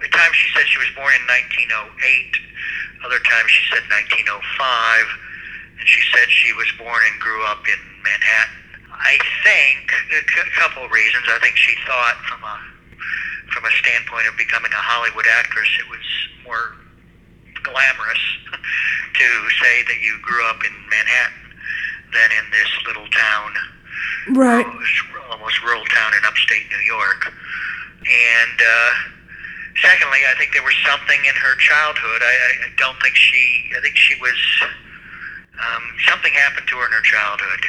at 0.03 0.11
times 0.11 0.35
she 0.37 0.51
said 0.55 0.67
she 0.67 0.79
was 0.79 0.91
born 0.97 1.13
in 1.15 1.25
1908, 1.63 3.05
other 3.05 3.21
times 3.21 3.51
she 3.51 3.63
said 3.69 3.85
1905 3.91 5.79
and 5.79 5.87
she 5.87 6.01
said 6.13 6.25
she 6.31 6.53
was 6.55 6.71
born 6.79 7.03
and 7.05 7.21
grew 7.21 7.45
up 7.45 7.61
in 7.69 7.81
Manhattan. 8.01 8.64
I 9.01 9.19
think 9.43 9.91
a 10.13 10.51
couple 10.61 10.85
of 10.85 10.91
reasons. 10.91 11.25
I 11.29 11.39
think 11.41 11.57
she 11.57 11.75
thought 11.87 12.17
from 12.29 12.43
a 12.43 12.57
from 13.53 13.65
a 13.65 13.73
standpoint 13.79 14.27
of 14.27 14.37
becoming 14.37 14.73
a 14.73 14.83
Hollywood 14.83 15.27
actress, 15.39 15.69
it 15.79 15.87
was 15.91 16.03
more 16.43 16.75
glamorous 17.63 18.23
to 19.19 19.27
say 19.63 19.83
that 19.87 19.99
you 20.03 20.19
grew 20.23 20.43
up 20.51 20.65
in 20.65 20.73
Manhattan 20.91 21.45
than 22.13 22.29
in 22.35 22.47
this 22.51 22.71
little 22.87 23.07
town, 23.11 23.51
Right. 24.35 24.67
almost, 24.67 24.97
almost 25.31 25.63
rural 25.63 25.85
town 25.87 26.15
in 26.19 26.25
upstate 26.25 26.67
New 26.71 26.83
York. 26.83 27.31
And 28.07 28.59
uh, 28.59 28.91
secondly, 29.83 30.21
I 30.27 30.35
think 30.39 30.53
there 30.53 30.65
was 30.67 30.77
something 30.87 31.21
in 31.25 31.35
her 31.37 31.55
childhood. 31.57 32.23
I, 32.23 32.35
I 32.35 32.51
I 32.67 32.71
don't 32.77 32.99
think 33.03 33.15
she. 33.15 33.71
I 33.77 33.81
think 33.81 33.97
she 33.97 34.19
was 34.21 34.39
um, 35.61 35.83
something 36.09 36.33
happened 36.33 36.67
to 36.69 36.77
her 36.77 36.87
in 36.87 36.93
her 36.93 37.07
childhood, 37.07 37.63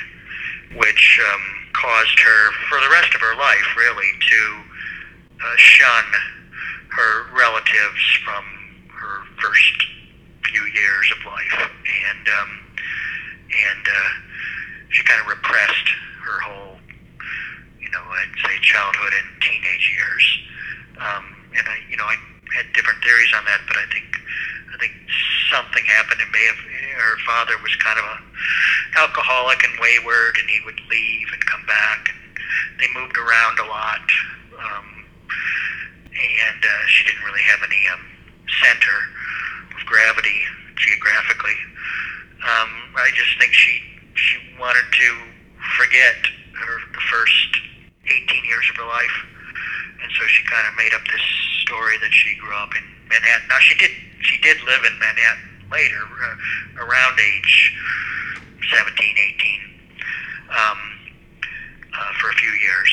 which 0.73 1.19
um, 1.31 1.41
caused 1.73 2.19
her, 2.19 2.51
for 2.69 2.79
the 2.79 2.89
rest 2.89 3.13
of 3.13 3.21
her 3.21 3.35
life, 3.35 3.67
really, 3.77 4.11
to 4.29 4.41
uh, 5.43 5.55
shun 5.57 6.05
her 6.89 7.27
relatives 7.35 8.03
from 8.23 8.43
her 8.89 9.21
first 9.41 9.85
few 10.45 10.63
years 10.73 11.11
of 11.11 11.25
life, 11.25 11.69
and 12.07 12.27
um, 12.41 12.49
and 13.51 13.85
uh, 13.87 14.09
she 14.89 15.03
kind 15.03 15.21
of 15.21 15.27
repressed 15.27 15.87
her 16.23 16.39
whole, 16.39 16.77
you 17.79 17.89
know, 17.91 18.01
I'd 18.01 18.35
say 18.43 18.55
childhood 18.61 19.13
and 19.13 19.27
teenage 19.41 19.91
years. 19.91 20.25
Um, 20.97 21.25
and 21.57 21.67
I, 21.67 21.77
you 21.89 21.97
know, 21.97 22.05
I 22.05 22.15
had 22.55 22.71
different 22.73 23.03
theories 23.03 23.31
on 23.35 23.43
that, 23.45 23.59
but 23.67 23.77
I 23.77 23.85
think 23.91 24.07
I 24.73 24.77
think 24.79 24.93
something 25.51 25.83
happened. 25.85 26.21
It 26.21 26.31
may 26.31 26.45
have 26.47 26.61
her 26.95 27.17
father 27.27 27.55
was 27.61 27.75
kind 27.75 27.99
of 27.99 28.05
a 28.05 28.17
alcoholic 28.95 29.63
and 29.63 29.73
wayward, 29.79 30.37
and 30.39 30.49
he 30.49 30.59
would 30.65 30.79
leave 30.89 31.27
and 31.33 31.45
come 31.45 31.65
back. 31.67 32.09
And 32.09 32.79
they 32.79 32.87
moved 32.93 33.17
around 33.17 33.59
a 33.59 33.67
lot, 33.67 34.05
um, 34.59 34.87
and 36.11 36.61
uh, 36.63 36.83
she 36.87 37.05
didn't 37.05 37.23
really 37.23 37.43
have 37.43 37.59
any 37.63 37.83
um, 37.91 38.03
center 38.63 38.97
of 39.75 39.85
gravity 39.85 40.41
geographically. 40.75 41.59
Um, 42.43 42.71
I 42.95 43.09
just 43.15 43.31
think 43.39 43.53
she 43.53 43.81
she 44.15 44.37
wanted 44.59 44.85
to 44.91 45.09
forget 45.75 46.15
her 46.55 46.79
the 46.93 47.03
first 47.11 47.49
18 48.05 48.45
years 48.45 48.65
of 48.69 48.75
her 48.77 48.87
life, 48.87 49.17
and 50.03 50.11
so 50.19 50.23
she 50.27 50.43
kind 50.47 50.67
of 50.67 50.75
made 50.77 50.93
up 50.93 51.03
this 51.11 51.25
story 51.63 51.97
that 51.99 52.13
she 52.13 52.35
grew 52.37 52.55
up 52.55 52.71
in 52.75 52.83
Manhattan. 53.09 53.47
Now 53.49 53.59
she 53.59 53.75
did 53.75 53.91
she 54.21 54.37
did 54.39 54.61
live 54.63 54.83
in 54.85 54.95
Manhattan 54.99 55.67
later, 55.71 56.03
uh, 56.05 56.85
around 56.85 57.19
age 57.19 57.73
17, 58.71 59.15
18, 59.17 59.61
um, 60.49 60.77
uh, 61.93 62.13
for 62.19 62.29
a 62.29 62.33
few 62.33 62.49
years 62.49 62.91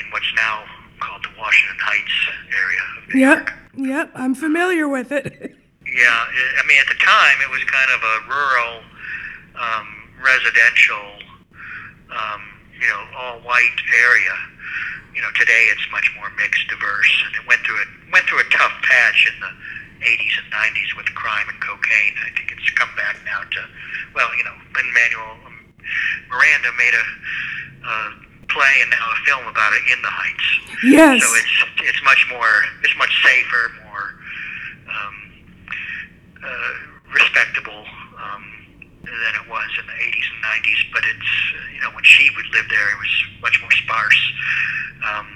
in 0.00 0.10
what's 0.10 0.32
now 0.36 0.64
called 1.00 1.22
the 1.24 1.28
Washington 1.38 1.76
Heights 1.80 2.16
area 2.56 2.80
of 2.98 3.14
New 3.14 3.20
Yep. 3.20 3.36
York. 3.36 3.52
Yep. 3.76 4.10
I'm 4.14 4.34
familiar 4.34 4.88
with 4.88 5.12
it. 5.12 5.54
Yeah, 5.86 6.10
I 6.10 6.60
I 6.60 6.66
mean, 6.66 6.76
at 6.82 6.88
the 6.88 6.98
time, 6.98 7.38
it 7.40 7.48
was 7.48 7.62
kind 7.70 7.88
of 7.94 8.02
a 8.02 8.16
rural, 8.28 8.82
um, 9.54 9.86
residential, 10.20 11.06
um, 12.10 12.40
you 12.74 12.88
know, 12.90 13.02
all 13.16 13.38
white 13.46 13.78
area. 13.96 14.34
you 15.14 15.22
know, 15.22 15.30
today 15.38 15.70
it's 15.72 15.86
much 15.92 16.10
more 16.18 16.28
mixed, 16.36 16.66
diverse, 16.68 17.14
and 17.24 17.36
it 17.40 17.46
went 17.48 17.62
through 17.64 17.78
a 17.80 17.86
went 18.12 18.26
through 18.26 18.40
a 18.40 18.48
tough 18.50 18.72
patch 18.82 19.30
in 19.32 19.40
the 19.40 19.48
80s 20.02 20.34
and 20.42 20.48
90s 20.52 20.96
with 20.96 21.06
crime 21.14 21.48
and 21.48 21.60
cocaine. 21.60 22.14
I 22.24 22.30
think 22.36 22.52
it's 22.52 22.70
come 22.76 22.90
back 22.96 23.16
now 23.24 23.42
to, 23.42 23.60
well, 24.14 24.28
you 24.36 24.44
know, 24.44 24.56
Lin 24.74 24.88
Manuel 24.92 25.36
um, 25.46 25.56
Miranda 26.30 26.70
made 26.76 26.94
a 26.94 27.06
uh, 27.86 28.10
play 28.48 28.74
and 28.82 28.90
now 28.90 29.06
a 29.12 29.18
film 29.24 29.46
about 29.46 29.72
it 29.72 29.82
in 29.92 30.00
the 30.02 30.10
Heights. 30.10 30.48
Yes. 30.84 31.22
So 31.22 31.28
it's 31.34 31.56
it's 31.88 32.02
much 32.04 32.26
more 32.30 32.64
it's 32.82 32.96
much 32.98 33.12
safer, 33.22 33.72
more 33.84 34.06
um, 34.90 35.16
uh, 36.44 36.72
respectable 37.12 37.84
um, 38.18 38.44
than 39.02 39.32
it 39.40 39.46
was 39.48 39.68
in 39.80 39.86
the 39.86 39.98
80s 39.98 40.26
and 40.34 40.40
90s. 40.44 40.80
But 40.92 41.02
it's 41.04 41.32
uh, 41.54 41.74
you 41.74 41.80
know 41.80 41.90
when 41.94 42.04
she 42.04 42.30
would 42.36 42.48
live 42.52 42.66
there, 42.68 42.88
it 42.90 42.98
was 42.98 43.14
much 43.42 43.60
more 43.60 43.72
sparse. 43.72 44.22
Um, 45.04 45.28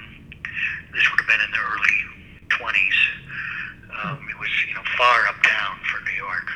this 0.93 1.03
would 1.09 1.19
have 1.19 1.29
been 1.29 1.41
in 1.41 1.51
the 1.51 1.63
early 1.63 1.97
20s. 2.49 2.99
Um, 4.03 4.17
it 4.29 4.39
was 4.39 4.49
you 4.67 4.73
know 4.73 4.81
far 4.97 5.27
uptown 5.27 5.77
for 5.83 6.01
New 6.09 6.17
York. 6.17 6.47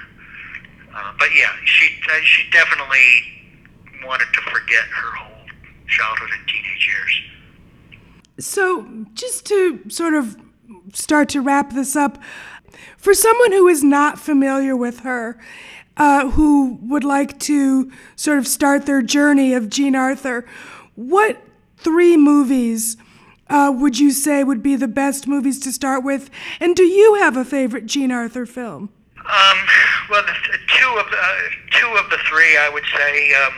Uh, 0.96 1.14
but 1.20 1.30
yeah, 1.36 1.52
she 1.66 1.90
uh, 2.10 2.20
she 2.24 2.50
definitely 2.52 3.36
wanted 4.06 4.28
to 4.34 4.42
forget 4.42 4.84
her 4.86 5.12
whole 5.16 5.46
childhood 5.88 6.30
and 6.38 6.48
teenage 6.48 6.88
years. 6.88 7.22
So, 8.40 9.06
just 9.14 9.46
to 9.48 9.90
sort 9.90 10.14
of 10.14 10.38
start 10.94 11.30
to 11.30 11.42
wrap 11.42 11.74
this 11.74 11.96
up, 11.96 12.22
for 12.98 13.14
someone 13.14 13.52
who 13.52 13.68
is 13.68 13.84
not 13.84 14.20
familiar 14.20 14.76
with 14.76 15.02
her, 15.02 15.38
uh, 15.98 16.30
who 16.32 16.78
would 16.82 17.04
like 17.04 17.40
to 17.40 17.92
sort 18.16 18.38
of 18.38 18.48
start 18.48 18.86
their 18.86 19.02
journey 19.02 19.54
of 19.54 19.70
Jean 19.70 19.96
Arthur, 19.96 20.46
what 20.96 21.42
three 21.78 22.18
movies 22.18 22.98
uh, 23.50 23.72
would 23.76 24.00
you 24.00 24.12
say 24.12 24.44
would 24.44 24.64
be 24.64 24.76
the 24.76 24.88
best 24.88 25.28
movies 25.28 25.60
to 25.62 25.72
start 25.72 26.04
with? 26.04 26.30
And 26.60 26.76
do 26.76 26.84
you 26.84 27.16
have 27.16 27.38
a 27.38 27.46
favorite 27.46 27.86
Jean 27.86 28.12
Arthur 28.12 28.46
film? 28.46 28.90
Um, 29.18 29.58
well, 30.10 30.24
the, 30.26 30.36
the 30.52 30.60
two 30.68 30.92
of 30.98 31.10
the 31.10 31.18
uh, 31.18 31.34
two 31.72 31.92
of 31.98 32.10
the 32.10 32.18
three, 32.30 32.58
I 32.58 32.70
would 32.70 32.86
say, 32.96 33.34
um, 33.46 33.54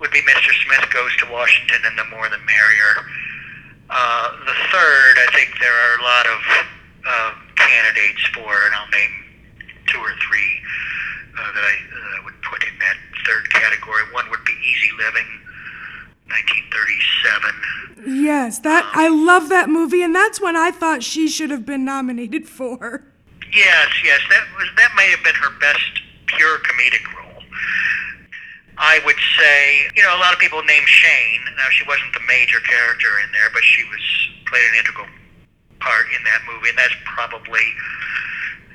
would 0.00 0.10
be 0.10 0.20
Mr. 0.22 0.50
Smith 0.64 0.88
Goes 0.90 1.14
to 1.18 1.30
Washington 1.30 1.78
and 1.84 1.98
The 1.98 2.04
More 2.06 2.28
the 2.28 2.38
Merrier. 2.38 3.06
Uh, 3.90 4.32
the 4.46 4.56
third, 4.72 5.14
I 5.20 5.28
think 5.36 5.52
there 5.60 5.72
are 5.72 5.98
a 5.98 6.02
lot 6.02 6.26
of 6.26 6.40
uh, 7.04 7.32
candidates 7.56 8.24
for, 8.32 8.48
and 8.48 8.74
I'll 8.74 8.88
name 8.88 9.12
two 9.92 9.98
or 9.98 10.14
three 10.24 10.52
uh, 11.36 11.52
that 11.52 11.64
I 11.64 11.74
uh, 11.76 12.24
would 12.24 12.40
put 12.40 12.64
in 12.64 12.78
that 12.80 12.96
third 13.26 13.50
category. 13.52 14.02
One 14.12 14.30
would 14.30 14.44
be 14.44 14.56
Easy 14.64 14.90
Living, 14.96 15.28
1937. 16.32 18.24
Yes, 18.24 18.58
that 18.60 18.90
I 18.94 19.06
um, 19.06 19.26
love 19.26 19.48
that 19.48 19.68
movie, 19.68 20.02
and 20.02 20.14
that's 20.14 20.40
when 20.40 20.56
I 20.56 20.70
thought 20.70 21.02
she 21.02 21.28
should 21.28 21.50
have 21.50 21.64
been 21.64 21.84
nominated 21.84 22.48
for. 22.48 23.04
Yes, 23.52 23.88
yes, 24.02 24.20
that 24.30 24.44
was 24.56 24.68
that 24.76 24.92
may 24.96 25.10
have 25.10 25.22
been 25.22 25.36
her 25.36 25.52
best 25.60 26.00
pure 26.26 26.58
comedic 26.64 27.04
role. 27.14 27.42
I 28.78 28.98
would 29.04 29.20
say, 29.38 29.86
you 29.94 30.02
know, 30.02 30.16
a 30.16 30.20
lot 30.20 30.32
of 30.32 30.40
people 30.40 30.62
name 30.64 30.82
Shane. 30.86 31.44
Now 31.56 31.68
she 31.70 31.84
wasn't 31.86 32.12
the 32.14 32.24
major 32.26 32.58
character 32.60 33.20
in 33.22 33.30
there, 33.30 33.50
but 33.52 33.62
she 33.62 33.84
was 33.84 34.00
played 34.46 34.64
an 34.72 34.78
integral 34.80 35.06
part 35.78 36.06
in 36.16 36.24
that 36.24 36.40
movie, 36.48 36.70
and 36.70 36.78
that's 36.78 36.96
probably, 37.04 37.62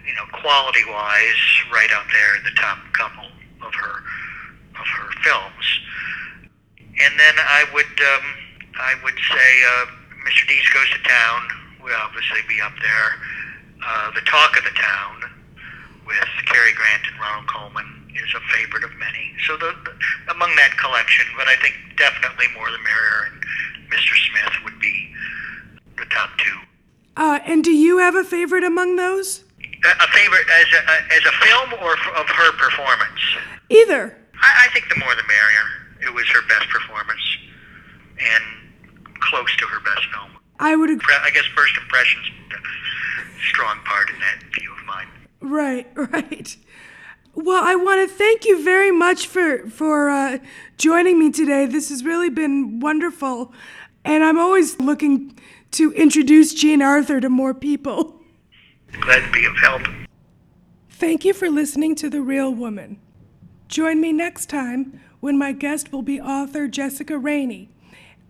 you 0.05 0.13
know, 0.13 0.25
quality 0.39 0.85
wise, 0.87 1.41
right 1.73 1.91
up 1.91 2.05
there 2.13 2.37
in 2.37 2.43
the 2.43 2.55
top 2.55 2.77
couple 2.93 3.27
of 3.65 3.73
her 3.73 4.03
of 4.77 4.85
her 4.85 5.09
films. 5.25 5.65
And 6.99 7.13
then 7.19 7.35
I 7.37 7.65
would 7.73 7.93
um, 8.01 8.25
I 8.79 8.93
would 9.03 9.17
say 9.17 9.49
uh, 9.77 9.85
Mr. 10.25 10.47
Deeds 10.47 10.69
Goes 10.69 10.89
to 10.91 11.01
Town 11.07 11.41
would 11.83 11.93
obviously 11.93 12.41
be 12.47 12.59
up 12.61 12.73
there. 12.81 13.09
Uh, 13.85 14.11
the 14.11 14.21
Talk 14.21 14.57
of 14.57 14.63
the 14.63 14.73
Town 14.75 15.29
with 16.05 16.29
Cary 16.45 16.73
Grant 16.73 17.03
and 17.11 17.19
Ronald 17.19 17.47
Colman 17.47 17.85
is 18.15 18.33
a 18.33 18.41
favorite 18.55 18.83
of 18.83 18.91
many. 18.97 19.33
So 19.45 19.57
the, 19.57 19.75
the 19.85 19.93
among 20.33 20.55
that 20.55 20.75
collection, 20.77 21.25
but 21.37 21.47
I 21.47 21.55
think 21.57 21.75
definitely 21.97 22.45
More 22.55 22.69
the 22.71 22.79
Merrier 22.79 23.31
and 23.31 23.37
Mr. 23.91 24.13
Smith 24.29 24.53
would 24.63 24.79
be 24.79 25.13
the 25.97 26.05
top 26.05 26.29
two. 26.37 26.57
Uh, 27.15 27.39
and 27.45 27.63
do 27.63 27.71
you 27.71 27.97
have 27.97 28.15
a 28.15 28.23
favorite 28.23 28.63
among 28.63 28.95
those? 28.95 29.43
A, 29.61 30.03
a 30.03 30.07
favorite 30.09 30.45
as 30.49 30.65
a, 30.73 31.13
as 31.13 31.25
a 31.25 31.31
film 31.45 31.73
or 31.81 31.93
f- 31.93 32.13
of 32.15 32.27
her 32.29 32.51
performance? 32.53 33.21
Either. 33.69 34.15
I, 34.41 34.65
I 34.65 34.73
think 34.73 34.89
the 34.89 34.99
more 34.99 35.13
the 35.15 35.23
merrier. 35.27 35.65
It 36.01 36.13
was 36.13 36.27
her 36.29 36.41
best 36.47 36.69
performance 36.69 37.37
and 38.19 38.43
close 39.19 39.55
to 39.57 39.65
her 39.65 39.79
best 39.81 40.05
film. 40.13 40.31
I 40.59 40.75
would 40.75 40.89
agree. 40.89 41.15
I 41.21 41.29
guess 41.29 41.45
first 41.55 41.77
impressions 41.77 42.25
a 42.51 43.41
strong 43.49 43.77
part 43.85 44.09
in 44.09 44.19
that 44.19 44.43
view 44.53 44.71
of 44.71 44.85
mine. 44.85 45.07
Right, 45.41 45.87
right. 45.95 46.57
Well, 47.35 47.63
I 47.63 47.75
want 47.75 48.09
to 48.09 48.15
thank 48.15 48.45
you 48.45 48.63
very 48.63 48.91
much 48.91 49.27
for 49.27 49.69
for 49.69 50.09
uh, 50.09 50.39
joining 50.77 51.19
me 51.19 51.31
today. 51.31 51.67
This 51.67 51.89
has 51.89 52.03
really 52.03 52.29
been 52.29 52.79
wonderful, 52.79 53.53
and 54.03 54.23
I'm 54.23 54.39
always 54.39 54.79
looking 54.79 55.37
to 55.71 55.91
introduce 55.93 56.53
Jean 56.53 56.81
Arthur 56.81 57.19
to 57.21 57.29
more 57.29 57.53
people. 57.53 58.21
Glad 59.01 59.25
to 59.25 59.31
be 59.31 59.45
of 59.45 59.55
help. 59.57 59.83
Thank 60.89 61.25
you 61.25 61.33
for 61.33 61.49
listening 61.49 61.93
to 61.95 62.09
The 62.09 62.21
Real 62.21 62.51
Woman. 62.51 62.99
Join 63.67 64.01
me 64.01 64.11
next 64.13 64.47
time 64.49 64.99
when 65.19 65.37
my 65.37 65.51
guest 65.51 65.91
will 65.91 66.01
be 66.01 66.21
author 66.21 66.67
Jessica 66.67 67.17
Rainey. 67.17 67.69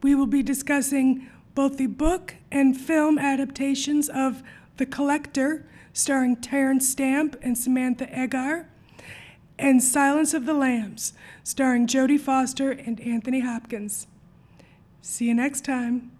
We 0.02 0.16
will 0.16 0.28
be 0.28 0.44
discussing 0.44 1.30
both 1.56 1.78
the 1.78 1.88
book 1.88 2.36
and 2.52 2.78
film 2.78 3.18
adaptations 3.18 4.10
of 4.10 4.44
The 4.78 4.86
Collector, 4.86 5.66
starring 5.92 6.36
Terence 6.36 6.88
Stamp 6.88 7.36
and 7.42 7.58
Samantha 7.58 8.06
Eggar, 8.08 8.66
and 9.58 9.84
Silence 9.84 10.34
of 10.34 10.46
the 10.46 10.54
Lambs, 10.54 11.14
starring 11.44 11.88
Jodie 11.88 12.20
Foster 12.20 12.72
and 12.72 13.00
Anthony 13.02 13.40
Hopkins. 13.40 14.08
See 15.02 15.26
you 15.26 15.34
next 15.34 15.66
time. 15.66 16.12